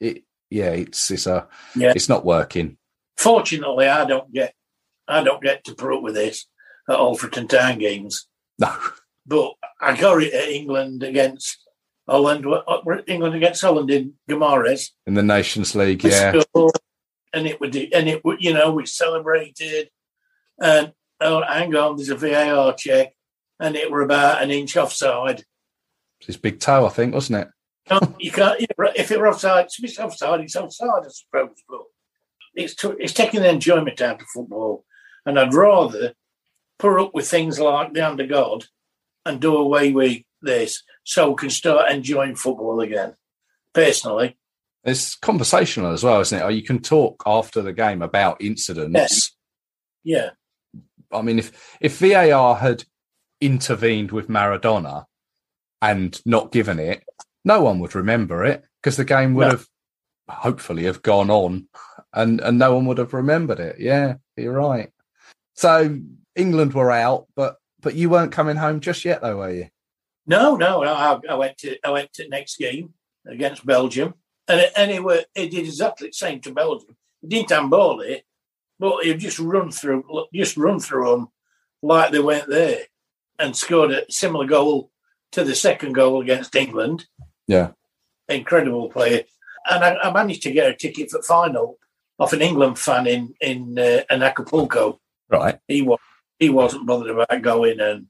[0.00, 1.92] it yeah, it's it's a Yeah.
[1.96, 2.76] it's not working.
[3.16, 4.54] Fortunately, I don't get
[5.08, 6.46] I don't get to put up with this
[6.88, 8.26] at Alfreton Town games,
[8.58, 8.74] No,
[9.26, 11.58] but I got it at England against
[12.08, 12.44] Holland.
[12.46, 14.90] uh, England against Holland in Guimarães.
[15.06, 16.40] in the Nations League, yeah,
[17.32, 19.90] and it would and it would you know we celebrated,
[20.60, 23.12] and oh hang on, there's a VAR check,
[23.62, 25.44] and it were about an inch offside.
[26.18, 27.48] It's his big toe, I think, wasn't it?
[27.90, 28.60] No, you can't.
[28.60, 31.56] you know, If it were offside, if it's offside, it's offside, I suppose.
[31.68, 31.80] But
[32.54, 34.84] it's it's taking the enjoyment out of football,
[35.24, 36.12] and I'd rather
[36.78, 38.64] put up with things like the under God
[39.24, 43.14] and do away with this, so we can start enjoying football again.
[43.72, 44.36] Personally,
[44.84, 46.54] It's conversational as well, isn't it?
[46.54, 48.92] You can talk after the game about incidents.
[48.94, 49.30] Yes.
[50.04, 50.30] yeah,
[51.10, 52.84] I mean, if if VAR had
[53.42, 55.04] intervened with Maradona
[55.82, 57.02] and not given it,
[57.44, 59.50] no one would remember it because the game would No.
[59.50, 59.66] have
[60.28, 61.68] hopefully have gone on,
[62.14, 63.76] and and no one would have remembered it.
[63.80, 64.90] Yeah, you're right.
[65.54, 65.98] So
[66.36, 69.68] England were out, but but you weren't coming home just yet, though, were you?
[70.24, 72.94] no, no, I, I went to I went to next game
[73.26, 74.14] against Belgium,
[74.48, 76.96] and it, and it, were, it did exactly the same to Belgium.
[77.20, 78.22] He didn't handball it,
[78.78, 81.28] but he just run through, just run through them
[81.82, 82.82] like they went there,
[83.38, 84.90] and scored a similar goal
[85.32, 87.06] to the second goal against England.
[87.46, 87.72] Yeah.
[88.28, 89.22] Incredible player.
[89.70, 91.78] And I, I managed to get a ticket for final
[92.18, 95.00] off an England fan in in, uh, in Acapulco.
[95.28, 95.58] Right.
[95.68, 95.98] He was
[96.38, 98.06] he wasn't bothered about going, and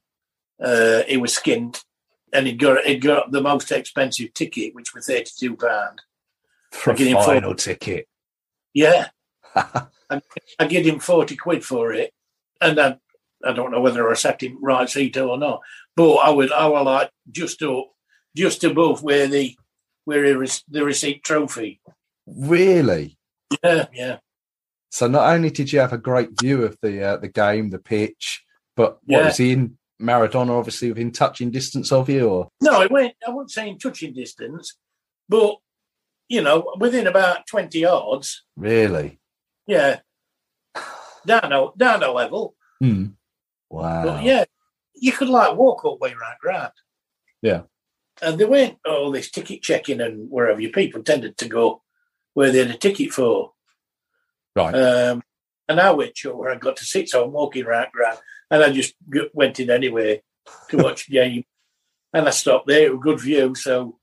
[0.62, 1.82] uh, he was skinned,
[2.32, 6.00] and he got he got the most expensive ticket, which was thirty two pound.
[6.72, 8.08] For a Get him for- final ticket.
[8.74, 9.08] Yeah,
[9.54, 10.20] I,
[10.58, 12.12] I give him forty quid for it,
[12.60, 12.96] and I
[13.44, 15.60] I don't know whether I sat him right seat or not,
[15.96, 17.86] but I would I would like just up
[18.36, 19.56] just above where the
[20.04, 21.80] where he re- the receipt trophy.
[22.26, 23.18] Really?
[23.62, 24.16] Yeah, yeah,
[24.90, 27.78] So not only did you have a great view of the uh, the game, the
[27.78, 28.42] pitch,
[28.76, 29.26] but what Yeah.
[29.26, 33.30] was he in Maradona obviously within touching distance of you or no, I went I
[33.30, 34.76] wouldn't say in touching distance,
[35.28, 35.56] but
[36.28, 38.44] you know within about twenty yards.
[38.56, 39.20] really?
[39.66, 40.00] Yeah,
[41.26, 42.54] down a down a level.
[42.80, 43.06] Hmm.
[43.72, 44.04] Wow.
[44.04, 44.44] But yeah,
[44.94, 46.72] you could like walk all the way around ground.
[47.40, 47.62] Yeah.
[48.20, 51.82] And there weren't all this ticket checking and wherever you people tended to go
[52.34, 53.52] where they had a ticket for.
[54.54, 54.74] Right.
[54.74, 55.22] Um,
[55.68, 58.18] and I went sure where I got to sit, so I'm walking around ground
[58.50, 58.94] and I just
[59.32, 60.22] went in anyway
[60.68, 61.44] to watch the game.
[62.12, 63.54] And I stopped there, it was a good view.
[63.54, 63.98] So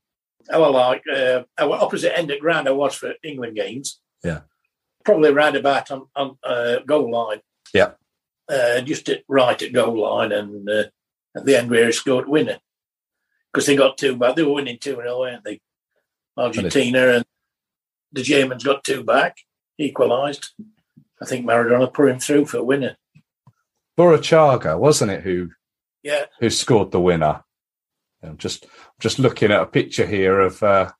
[0.52, 4.00] I was like, uh, I was opposite end of ground I was for England games.
[4.24, 4.40] Yeah.
[5.04, 7.40] Probably round about on, on uh, goal line.
[7.72, 7.92] Yeah.
[8.50, 10.84] Uh, just at, right at goal line and uh,
[11.36, 12.58] at the end where he scored winner.
[13.52, 14.34] Because they got two back.
[14.36, 15.60] They were winning 2 0, weren't they?
[16.36, 17.24] Argentina and
[18.12, 19.38] the Germans got two back,
[19.78, 20.50] equalised.
[21.22, 22.96] I think Maradona put him through for a winner.
[23.98, 25.50] Burruchaga, wasn't it, who
[26.02, 27.44] Yeah, who scored the winner?
[28.22, 28.66] I'm just
[28.98, 30.90] just looking at a picture here of uh,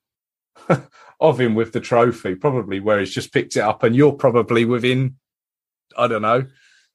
[1.20, 4.64] of him with the trophy, probably where he's just picked it up, and you're probably
[4.64, 5.16] within,
[5.96, 6.46] I don't know,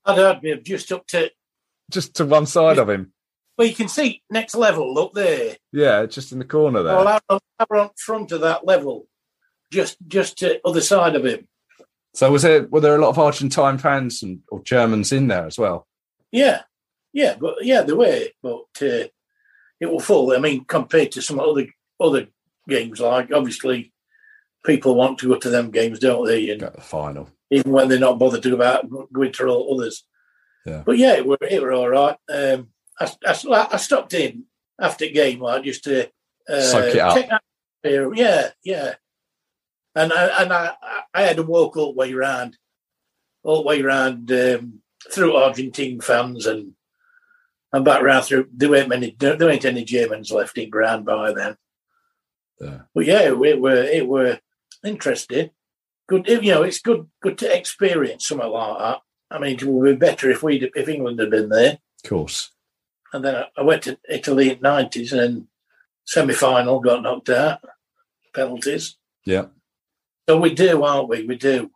[0.05, 1.31] I'd heard me just up to,
[1.89, 3.11] just to one side of him.
[3.57, 5.55] well, you can see next level up there.
[5.71, 6.95] Yeah, just in the corner there.
[6.95, 9.07] Well, I'm I'm on front of that level,
[9.71, 11.47] just just to other side of him.
[12.13, 15.45] So was there were there a lot of Argentine fans and or Germans in there
[15.45, 15.87] as well?
[16.31, 16.61] Yeah,
[17.13, 19.07] yeah, but yeah, there were, but uh,
[19.79, 20.31] it will full.
[20.31, 21.67] I mean, compared to some other
[21.99, 22.27] other
[22.67, 23.93] games, like obviously
[24.65, 26.49] people want to go to them games, don't they?
[26.49, 27.29] And Got the final.
[27.51, 30.03] Even when they're not bothered to go out going to all others.
[30.65, 30.83] Yeah.
[30.85, 32.17] But yeah, it were it were all right.
[32.29, 32.69] Um,
[32.99, 34.45] I, I, I stopped in
[34.79, 36.09] after game, like just to
[36.49, 37.15] uh, Soak it up.
[37.15, 37.41] check that
[37.83, 38.13] atmosphere.
[38.15, 38.93] Yeah, yeah.
[39.95, 40.73] And I and I,
[41.13, 42.57] I had to walk all the way around,
[43.43, 44.81] all the way around um,
[45.11, 46.73] through Argentine fans and
[47.71, 48.47] and back round through.
[48.51, 49.15] There weren't many.
[49.17, 51.57] There weren't any Germans left in ground by then.
[52.59, 52.79] Yeah.
[52.93, 54.39] But yeah, it were it were
[54.83, 55.51] interesting.
[56.07, 58.99] Good, you know, it's good good to experience something like that.
[59.31, 61.79] I mean, it would be better if we if England had been there.
[62.03, 62.51] Of course.
[63.11, 65.47] And then I, I went to Italy in nineties and
[66.05, 67.59] semi final got knocked out
[68.33, 68.97] penalties.
[69.25, 69.45] Yeah.
[70.29, 71.23] So we do, aren't we?
[71.23, 71.71] We do.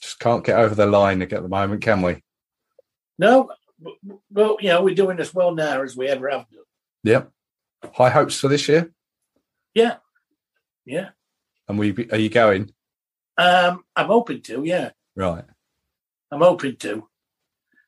[0.00, 2.22] Just can't get over the line at the moment, can we?
[3.18, 3.50] No,
[4.30, 6.64] but you know we're doing as well now as we ever have done.
[7.04, 7.30] Yep.
[7.94, 8.92] High hopes for this year.
[9.74, 9.96] Yeah,
[10.84, 11.10] yeah.
[11.68, 12.72] And we are you going?
[13.38, 14.64] Um, I'm hoping to.
[14.64, 15.44] Yeah, Right.
[16.30, 17.08] I'm hoping to.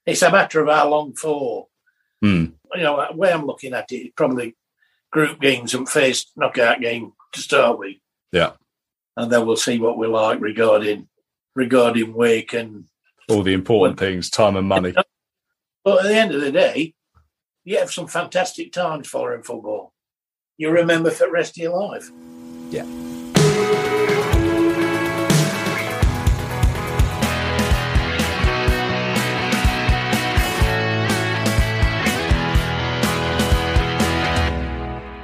[0.06, 1.68] It's a matter of how long for.
[2.22, 2.46] Hmm.
[2.74, 4.56] You know, the way I'm looking at it, it's probably
[5.12, 7.96] group games and first knockout game to start with.
[8.32, 8.52] Yeah.
[9.16, 11.08] and then we'll see what we like regarding
[11.54, 12.84] regarding wake and.
[13.28, 14.94] All the important things, time and money.
[15.84, 16.94] But at the end of the day,
[17.62, 19.92] you have some fantastic times following football.
[20.56, 22.10] You remember for the rest of your life.
[22.70, 22.86] Yeah.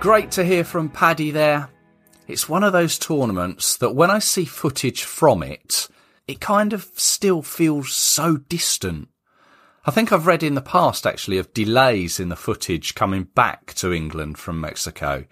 [0.00, 1.68] Great to hear from Paddy there.
[2.26, 5.88] It's one of those tournaments that when I see footage from it,
[6.26, 9.10] it kind of still feels so distant.
[9.84, 13.74] I think I've read in the past actually of delays in the footage coming back
[13.74, 15.26] to England from Mexico,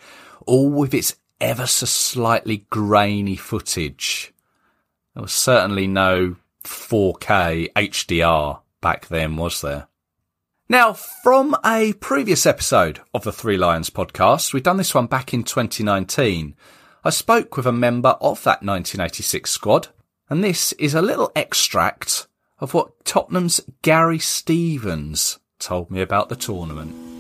[0.45, 4.35] all with its ever so slightly grainy footage.
[5.15, 9.89] There was certainly no 4K HDR back then, was there?
[10.71, 15.33] Now, from a previous episode of the Three Lions podcast, we've done this one back
[15.33, 16.55] in 2019.
[17.03, 19.89] I spoke with a member of that 1986 squad,
[20.29, 22.27] and this is a little extract
[22.59, 27.18] of what Tottenham's Gary Stevens told me about the tournament.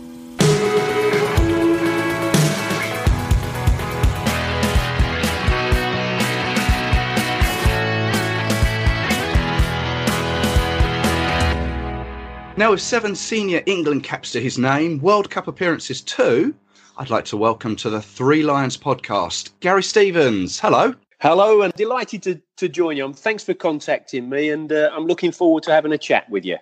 [12.58, 16.52] Now, with seven senior England caps to his name, World Cup appearances too,
[16.96, 20.58] I'd like to welcome to the Three Lions podcast, Gary Stevens.
[20.58, 20.92] Hello.
[21.20, 23.12] Hello, and delighted to, to join you.
[23.12, 26.56] Thanks for contacting me, and uh, I'm looking forward to having a chat with you.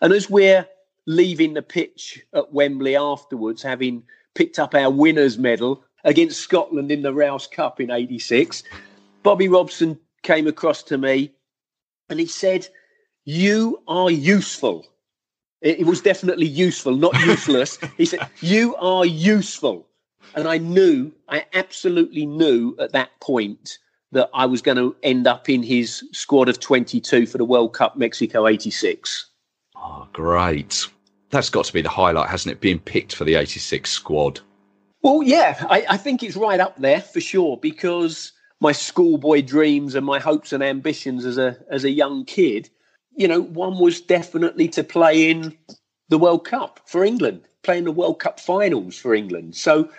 [0.00, 0.68] And as we're
[1.08, 4.04] leaving the pitch at Wembley afterwards, having
[4.36, 8.62] picked up our winners' medal against Scotland in the Rous Cup in '86,
[9.24, 11.32] Bobby Robson came across to me
[12.08, 12.68] and he said,
[13.24, 14.86] You are useful.
[15.60, 17.78] It, it was definitely useful, not useless.
[17.96, 19.86] he said, You are useful.
[20.34, 23.78] And I knew, I absolutely knew at that point
[24.12, 27.74] that I was going to end up in his squad of 22 for the World
[27.74, 29.26] Cup Mexico 86.
[29.76, 30.86] Oh, great.
[31.30, 32.60] That's got to be the highlight, hasn't it?
[32.60, 34.40] Being picked for the 86 squad.
[35.02, 39.94] Well, yeah, I, I think it's right up there for sure because my schoolboy dreams
[39.94, 42.68] and my hopes and ambitions as a as a young kid
[43.16, 45.56] you know, one was definitely to play in
[46.08, 49.56] the World Cup for England, playing the World Cup finals for England.
[49.56, 49.90] So,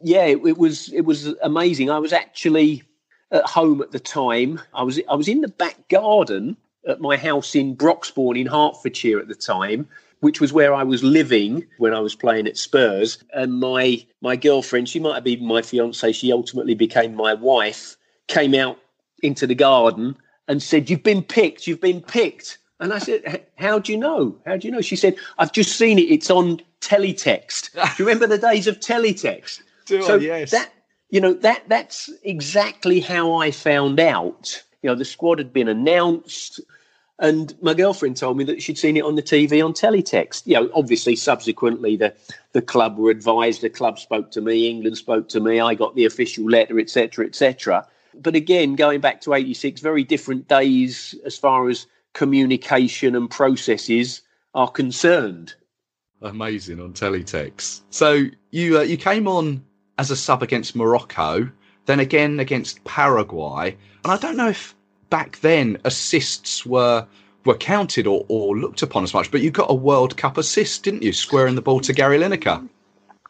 [0.00, 1.90] yeah, it, it was it was amazing.
[1.90, 2.82] I was actually
[3.30, 4.60] at home at the time.
[4.72, 6.56] I was I was in the back garden
[6.86, 9.88] at my house in Broxbourne in Hertfordshire at the time,
[10.20, 13.22] which was where I was living when I was playing at Spurs.
[13.32, 17.96] And my my girlfriend, she might have been my fiance, she ultimately became my wife,
[18.28, 18.78] came out
[19.22, 20.16] into the garden
[20.48, 22.58] and said, You've been picked, you've been picked.
[22.80, 24.36] And I said, How do you know?
[24.46, 24.80] How do you know?
[24.80, 26.02] She said, I've just seen it.
[26.02, 27.72] It's on teletext.
[27.72, 29.62] do you remember the days of teletext?
[29.86, 30.18] Do so I?
[30.18, 30.50] Yes.
[30.52, 30.72] that
[31.10, 34.62] you know, that that's exactly how I found out.
[34.82, 36.60] You know, the squad had been announced.
[37.20, 40.42] And my girlfriend told me that she'd seen it on the TV on teletext.
[40.46, 42.12] You know, obviously, subsequently, the,
[42.52, 43.60] the club were advised.
[43.60, 44.68] The club spoke to me.
[44.68, 45.60] England spoke to me.
[45.60, 47.86] I got the official letter, etc., etc.
[48.20, 54.22] But again, going back to '86, very different days as far as communication and processes
[54.54, 55.54] are concerned.
[56.22, 57.82] Amazing on teletext.
[57.90, 59.64] So you uh, you came on
[59.98, 61.50] as a sub against Morocco,
[61.86, 64.74] then again against Paraguay, and I don't know if
[65.10, 67.06] back then assists were
[67.44, 70.82] were counted or, or looked upon as much, but you got a World Cup assist,
[70.82, 72.66] didn't you, squaring the ball to Gary Lineker?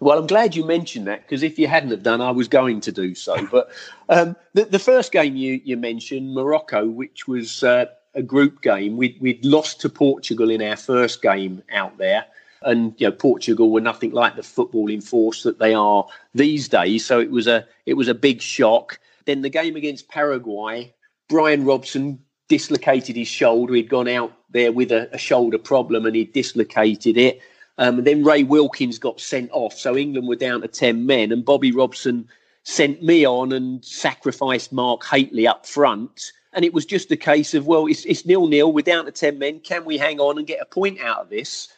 [0.01, 2.81] Well, I'm glad you mentioned that because if you hadn't have done, I was going
[2.83, 3.47] to do so.
[3.51, 3.71] But
[4.09, 8.97] um, the, the, first game you, you mentioned, Morocco, which was uh, a group game.
[8.97, 12.27] We'd, we'd lost to Portugal in our first game out there.
[12.63, 17.05] And you know, Portugal were nothing like the footballing force that they are these days.
[17.05, 18.99] So it was a it was a big shock.
[19.27, 20.95] Then the game against Paraguay,
[21.29, 22.19] Bryan Robson
[22.49, 23.75] dislocated his shoulder.
[23.75, 27.41] He'd gone out there with a, a shoulder problem and he dislocated it.
[27.79, 29.75] Um, and then Ray Wilkins got sent off.
[29.75, 32.29] So England were down to 10 men, and Bobby Robson
[32.63, 36.33] sent me on and sacrificed Mark Hateley up front.
[36.53, 38.73] And it was just a case of, well, it's, it's nil nil.
[38.73, 39.61] We're down to 10 men.
[39.61, 41.69] Can we hang on and get a point out of this?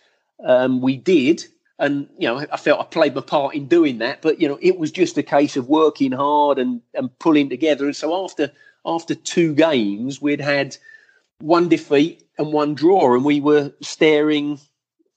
[0.45, 1.45] Um, we did.
[1.79, 4.23] And, you know, I felt I played my part in doing that.
[4.23, 7.87] But, you know, it was just a case of working hard and, and pulling together.
[7.87, 8.53] And so after
[8.85, 10.77] after two games, we'd had
[11.41, 13.15] one defeat and one draw.
[13.15, 14.61] And we were staring,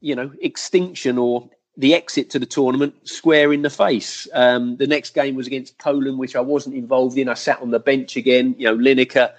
[0.02, 4.28] you know, extinction or the exit to the tournament square in the face.
[4.34, 7.30] Um, the next game was against Poland, which I wasn't involved in.
[7.30, 8.56] I sat on the bench again.
[8.58, 9.32] You know, Lineker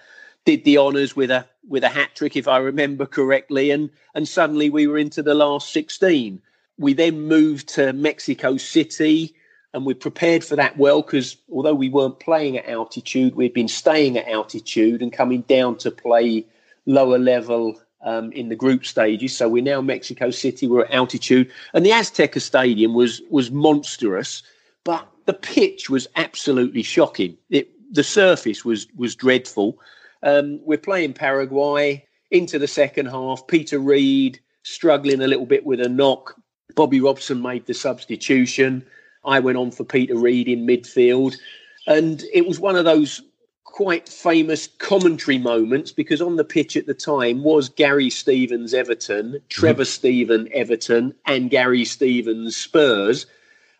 [0.45, 4.27] did the honours with a with a hat trick, if I remember correctly, and and
[4.27, 6.41] suddenly we were into the last sixteen.
[6.79, 9.35] We then moved to Mexico City,
[9.75, 13.69] and we prepared for that well because although we weren't playing at altitude, we'd been
[13.69, 16.47] staying at altitude and coming down to play
[16.87, 19.37] lower level um, in the group stages.
[19.37, 20.67] So we're now Mexico City.
[20.67, 24.43] We're at altitude, and the Azteca Stadium was was monstrous,
[24.85, 27.37] but the pitch was absolutely shocking.
[27.51, 29.79] It, the surface was was dreadful.
[30.23, 33.47] Um, we're playing Paraguay into the second half.
[33.47, 36.41] Peter Reid struggling a little bit with a knock.
[36.75, 38.85] Bobby Robson made the substitution.
[39.25, 41.37] I went on for Peter Reid in midfield.
[41.87, 43.23] And it was one of those
[43.73, 49.41] quite famous commentary moments because on the pitch at the time was Gary Stevens Everton,
[49.49, 49.89] Trevor mm-hmm.
[49.89, 53.27] Steven Everton, and Gary Stevens Spurs.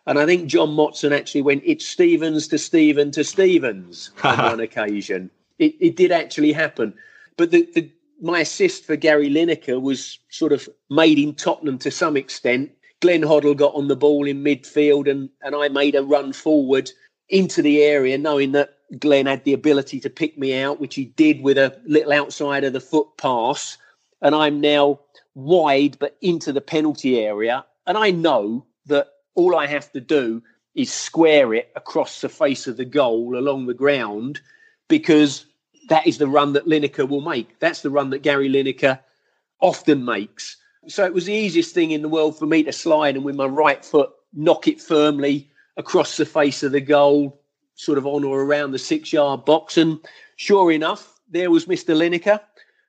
[0.07, 4.59] And I think John Motson actually went, it's Stevens to Steven to Stevens on one
[4.59, 5.29] occasion.
[5.59, 6.93] It, it did actually happen.
[7.37, 7.89] But the, the,
[8.21, 12.71] my assist for Gary Lineker was sort of made in Tottenham to some extent.
[13.01, 16.91] Glenn Hoddle got on the ball in midfield and, and I made a run forward
[17.29, 21.05] into the area, knowing that Glenn had the ability to pick me out, which he
[21.05, 23.77] did with a little outside of the foot pass.
[24.21, 24.99] And I'm now
[25.33, 27.65] wide, but into the penalty area.
[27.87, 30.43] And I know that all I have to do
[30.75, 34.39] is square it across the face of the goal along the ground
[34.87, 35.45] because
[35.89, 37.59] that is the run that Lineker will make.
[37.59, 38.99] That's the run that Gary Lineker
[39.59, 40.57] often makes.
[40.87, 43.35] So it was the easiest thing in the world for me to slide and with
[43.35, 47.40] my right foot knock it firmly across the face of the goal,
[47.81, 49.75] sort of on or around the six yard box.
[49.75, 49.99] And
[50.35, 51.95] sure enough, there was Mr.
[51.95, 52.39] Lineker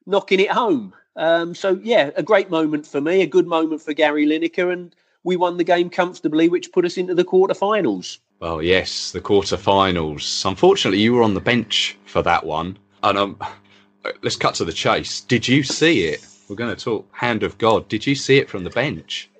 [0.04, 0.92] knocking it home.
[1.16, 4.70] Um, so, yeah, a great moment for me, a good moment for Gary Lineker.
[4.70, 8.18] And we won the game comfortably, which put us into the quarterfinals.
[8.40, 10.44] Well, yes, the quarterfinals.
[10.44, 12.78] Unfortunately, you were on the bench for that one.
[13.02, 13.38] And um,
[14.22, 15.22] let's cut to the chase.
[15.22, 16.26] Did you see it?
[16.48, 17.88] We're going to talk hand of God.
[17.88, 19.30] Did you see it from the bench?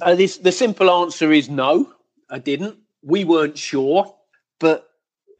[0.00, 1.92] Uh, this, the simple answer is no,
[2.30, 2.78] I didn't.
[3.02, 4.14] We weren't sure,
[4.60, 4.86] but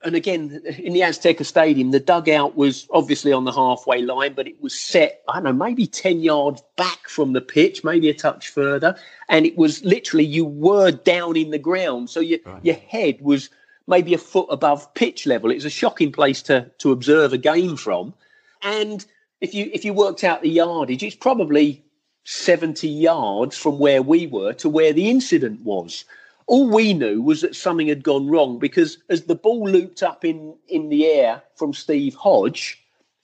[0.03, 4.49] and again in the Azteca Stadium, the dugout was obviously on the halfway line, but
[4.49, 8.15] it was set I don't know maybe ten yards back from the pitch, maybe a
[8.15, 8.97] touch further,
[9.29, 12.65] and it was literally you were down in the ground, so your right.
[12.65, 13.51] your head was
[13.87, 15.51] maybe a foot above pitch level.
[15.51, 18.15] It was a shocking place to to observe a game from,
[18.63, 19.05] and
[19.41, 21.85] if you if you worked out the yardage, it's probably
[22.25, 26.05] 70 yards from where we were to where the incident was.
[26.51, 30.25] All we knew was that something had gone wrong because as the ball looped up
[30.25, 32.77] in, in the air from Steve Hodge,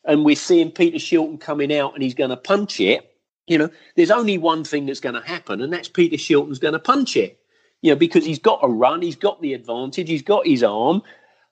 [0.04, 3.16] and we're seeing Peter Shilton coming out and he's going to punch it,
[3.48, 6.74] you know, there's only one thing that's going to happen, and that's Peter Shilton's going
[6.74, 7.40] to punch it.
[7.82, 11.02] You know, because he's got a run, he's got the advantage, he's got his arm.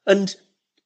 [0.07, 0.33] And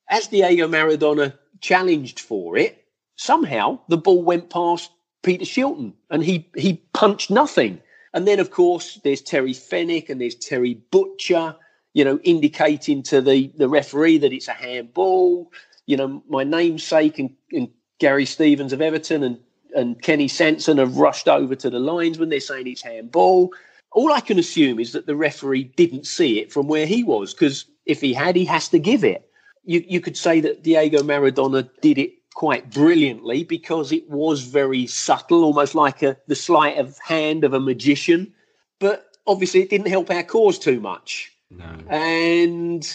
[0.09, 2.83] as Diego Maradona challenged for it,
[3.17, 4.91] somehow the ball went past
[5.23, 7.83] Peter Shilton and he he punched nothing.
[8.15, 11.55] And then of course there's Terry Fenwick and there's Terry Butcher,
[11.95, 15.53] you know, indicating to the the referee that it's a handball.
[15.87, 19.39] You know, my namesake and, and Gary Stevens of Everton and
[19.75, 22.31] and Kenny Sansom have rushed over to the linesman.
[22.31, 23.53] They're saying it's handball.
[23.93, 27.33] All I can assume is that the referee didn't see it from where he was,
[27.33, 29.31] because if he had, he has to give it.
[29.65, 34.87] You, you could say that Diego Maradona did it quite brilliantly because it was very
[34.87, 38.33] subtle, almost like a, the sleight of hand of a magician.
[38.79, 41.33] But obviously, it didn't help our cause too much.
[41.51, 41.69] No.
[41.89, 42.89] And,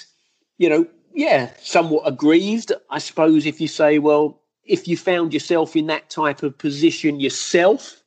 [0.59, 2.71] you know, yeah, somewhat aggrieved.
[2.89, 7.19] I suppose if you say, well, if you found yourself in that type of position
[7.19, 8.01] yourself,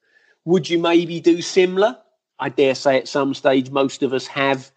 [0.47, 1.99] would you maybe do similar?
[2.39, 4.71] I dare say at some stage, most of us have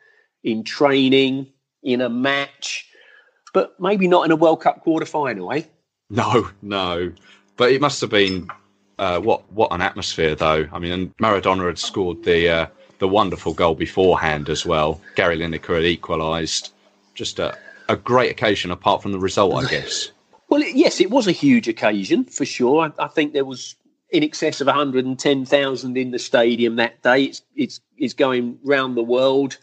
[0.44, 1.54] in training,
[1.84, 2.86] in a match,
[3.54, 5.64] but maybe not in a World Cup quarter final, eh?
[6.16, 7.12] No, no.
[7.56, 8.50] But it must have been
[8.98, 10.68] uh, what what an atmosphere, though.
[10.72, 12.68] I mean, Maradona had scored the uh,
[13.00, 15.00] the wonderful goal beforehand as well.
[15.16, 16.74] Gary Lineker had equalised.
[17.16, 17.58] Just a,
[17.90, 20.12] a great occasion, apart from the result, I guess.
[20.50, 22.92] well, yes, it was a huge occasion for sure.
[22.98, 23.76] I, I think there was
[24.12, 27.26] in excess of 110,000 in the stadium that day.
[27.26, 29.58] It's, it's, it's going round the world,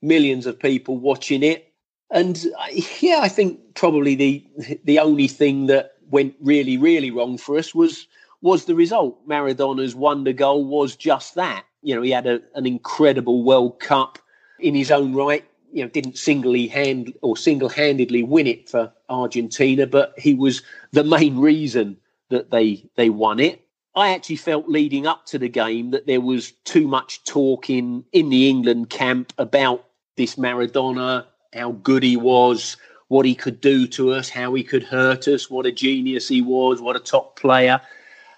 [0.00, 1.71] millions of people watching it.
[2.12, 4.46] And uh, yeah, I think probably the
[4.84, 8.06] the only thing that went really, really wrong for us was
[8.42, 9.26] was the result.
[9.26, 11.64] Maradona's wonder goal was just that.
[11.82, 14.18] You know, he had a, an incredible World Cup
[14.60, 15.44] in his own right.
[15.72, 20.62] You know, didn't singly hand or single handedly win it for Argentina, but he was
[20.92, 21.96] the main reason
[22.28, 23.64] that they they won it.
[23.94, 28.04] I actually felt leading up to the game that there was too much talk in
[28.12, 29.86] in the England camp about
[30.16, 32.76] this Maradona how good he was,
[33.08, 36.40] what he could do to us, how he could hurt us, what a genius he
[36.40, 37.80] was, what a top player.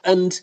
[0.02, 0.38] And,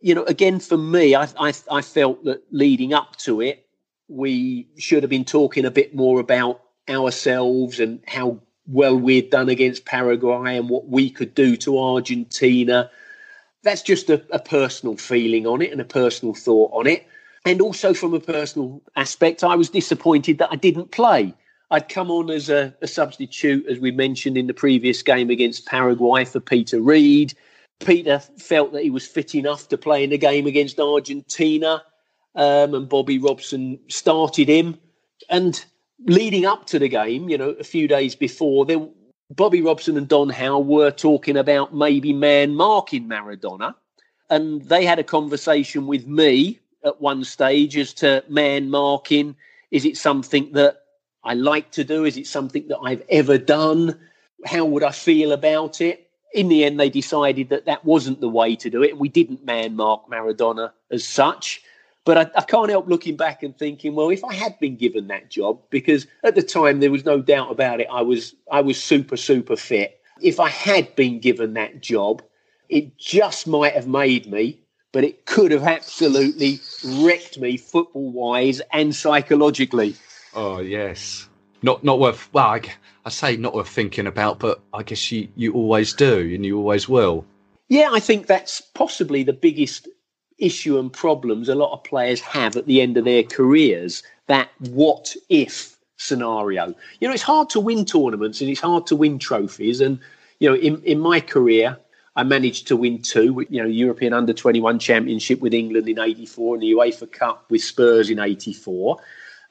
[0.00, 3.66] you know, again, for me, I, I, I felt that leading up to it,
[4.08, 9.48] we should have been talking a bit more about ourselves and how well we'd done
[9.48, 12.90] against Paraguay and what we could do to Argentina.
[13.62, 17.06] That's just a, a, personal feeling on it and a personal thought on it.
[17.44, 21.34] And also from a personal aspect, I was disappointed that I didn't play.
[21.70, 25.66] I'd come on as a, a, substitute, as we mentioned in the previous game against
[25.66, 27.34] Paraguay for Peter Reid.
[27.80, 31.82] Peter felt that he was fit enough to play in the game against Argentina,
[32.36, 34.78] um, and Bobby Robson started him.
[35.28, 35.62] And
[36.04, 38.86] leading up to the game, you know, a few days before, there,
[39.30, 43.74] Bobby Robson and Don Howe were talking about maybe man marking Maradona.
[44.30, 49.34] And they had a conversation with me at one stage as to man marking.
[49.72, 50.85] Is it something that
[51.26, 52.04] I like to do?
[52.04, 53.98] Is it something that I've ever done?
[54.44, 56.08] How would I feel about it?
[56.32, 58.96] In the end, they decided that that wasn't the way to do it.
[58.96, 61.62] We didn't man mark Maradona as such.
[62.04, 65.08] But I, I, can't help looking back and thinking, well, if I had been given
[65.08, 68.60] that job, because at the time there was no doubt about it, I was I
[68.60, 70.00] was super super fit.
[70.22, 72.22] If I had been given that job,
[72.68, 74.60] it just might have made me,
[74.92, 79.96] but it could have absolutely wrecked me football wise and psychologically.
[80.36, 81.28] Oh yes,
[81.62, 82.28] not not worth.
[82.32, 82.60] Well, I,
[83.04, 86.58] I say not worth thinking about, but I guess you you always do, and you
[86.58, 87.24] always will.
[87.68, 89.88] Yeah, I think that's possibly the biggest
[90.38, 94.02] issue and problems a lot of players have at the end of their careers.
[94.26, 96.74] That what if scenario.
[97.00, 99.80] You know, it's hard to win tournaments and it's hard to win trophies.
[99.80, 99.98] And,
[100.40, 101.78] you know, in, in my career,
[102.14, 106.54] I managed to win two, you know, European Under 21 Championship with England in 84
[106.54, 108.98] and the UEFA Cup with Spurs in 84.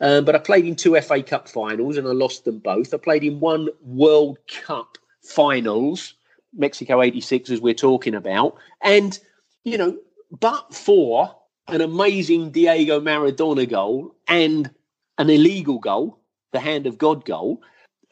[0.01, 2.93] Um, but I played in two FA Cup finals and I lost them both.
[2.93, 6.13] I played in one World Cup finals,
[6.53, 8.57] Mexico 86, as we're talking about.
[8.81, 9.17] And,
[9.63, 9.97] you know,
[10.39, 11.35] but for
[11.67, 14.69] an amazing Diego Maradona goal and
[15.17, 16.19] an illegal goal,
[16.51, 17.61] the hand of God goal,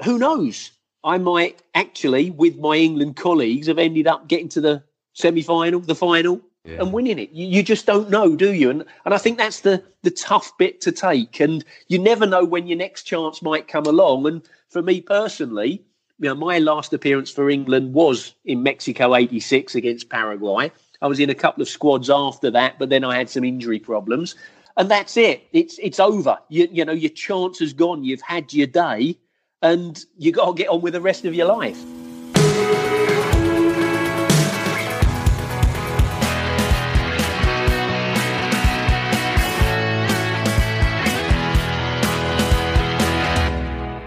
[0.03, 0.71] who knows?
[1.03, 5.81] I might actually, with my England colleagues, have ended up getting to the semi final,
[5.81, 6.77] the final, yeah.
[6.79, 7.31] and winning it.
[7.31, 8.69] You, you, just don't know, do you?
[8.69, 11.39] And and I think that's the the tough bit to take.
[11.39, 14.27] And you never know when your next chance might come along.
[14.27, 15.83] And for me personally,
[16.19, 20.71] you know, my last appearance for England was in Mexico '86 against Paraguay.
[21.01, 23.79] I was in a couple of squads after that, but then I had some injury
[23.79, 24.35] problems,
[24.77, 25.47] and that's it.
[25.51, 26.37] It's it's over.
[26.49, 28.05] You you know your chance has gone.
[28.05, 29.17] You've had your day,
[29.61, 31.81] and you got to get on with the rest of your life.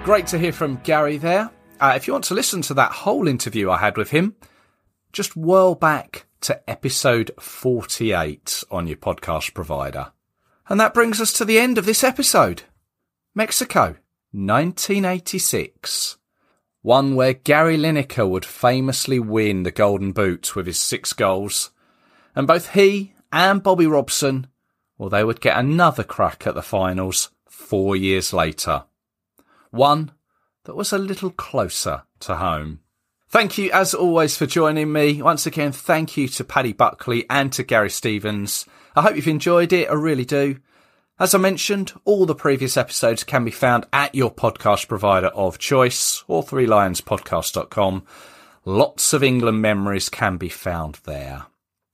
[0.06, 1.50] Great to hear from Gary there.
[1.80, 4.36] Uh, if you want to listen to that whole interview I had with him,
[5.12, 10.12] just whirl back to episode 48 on your podcast provider.
[10.68, 12.62] And that brings us to the end of this episode.
[13.34, 13.96] Mexico,
[14.30, 16.18] 1986.
[16.82, 21.72] One where Gary Lineker would famously win the Golden Boot with his six goals.
[22.36, 24.46] And both he and Bobby Robson,
[24.98, 28.84] well, they would get another crack at the finals four years later.
[29.76, 30.12] One
[30.64, 32.80] that was a little closer to home.
[33.28, 35.20] Thank you, as always, for joining me.
[35.20, 38.66] Once again, thank you to Paddy Buckley and to Gary Stevens.
[38.94, 39.90] I hope you've enjoyed it.
[39.90, 40.58] I really do.
[41.18, 45.58] As I mentioned, all the previous episodes can be found at your podcast provider of
[45.58, 48.04] choice or threelionspodcast.com.
[48.64, 51.46] Lots of England memories can be found there.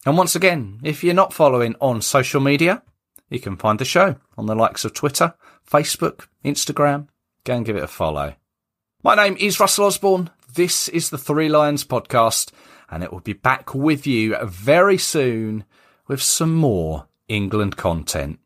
[0.04, 2.82] And once again, if you're not following on social media,
[3.30, 5.34] you can find the show on the likes of Twitter,
[5.70, 7.08] Facebook, Instagram.
[7.44, 8.34] Go and give it a follow.
[9.02, 10.30] My name is Russell Osborne.
[10.54, 12.52] This is the Three Lions podcast,
[12.88, 15.64] and it will be back with you very soon
[16.06, 18.38] with some more England content.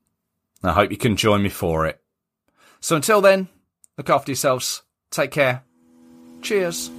[0.62, 2.00] I hope you can join me for it.
[2.80, 3.48] So until then,
[3.98, 4.82] look after yourselves.
[5.10, 5.62] Take care.
[6.40, 6.90] Cheers.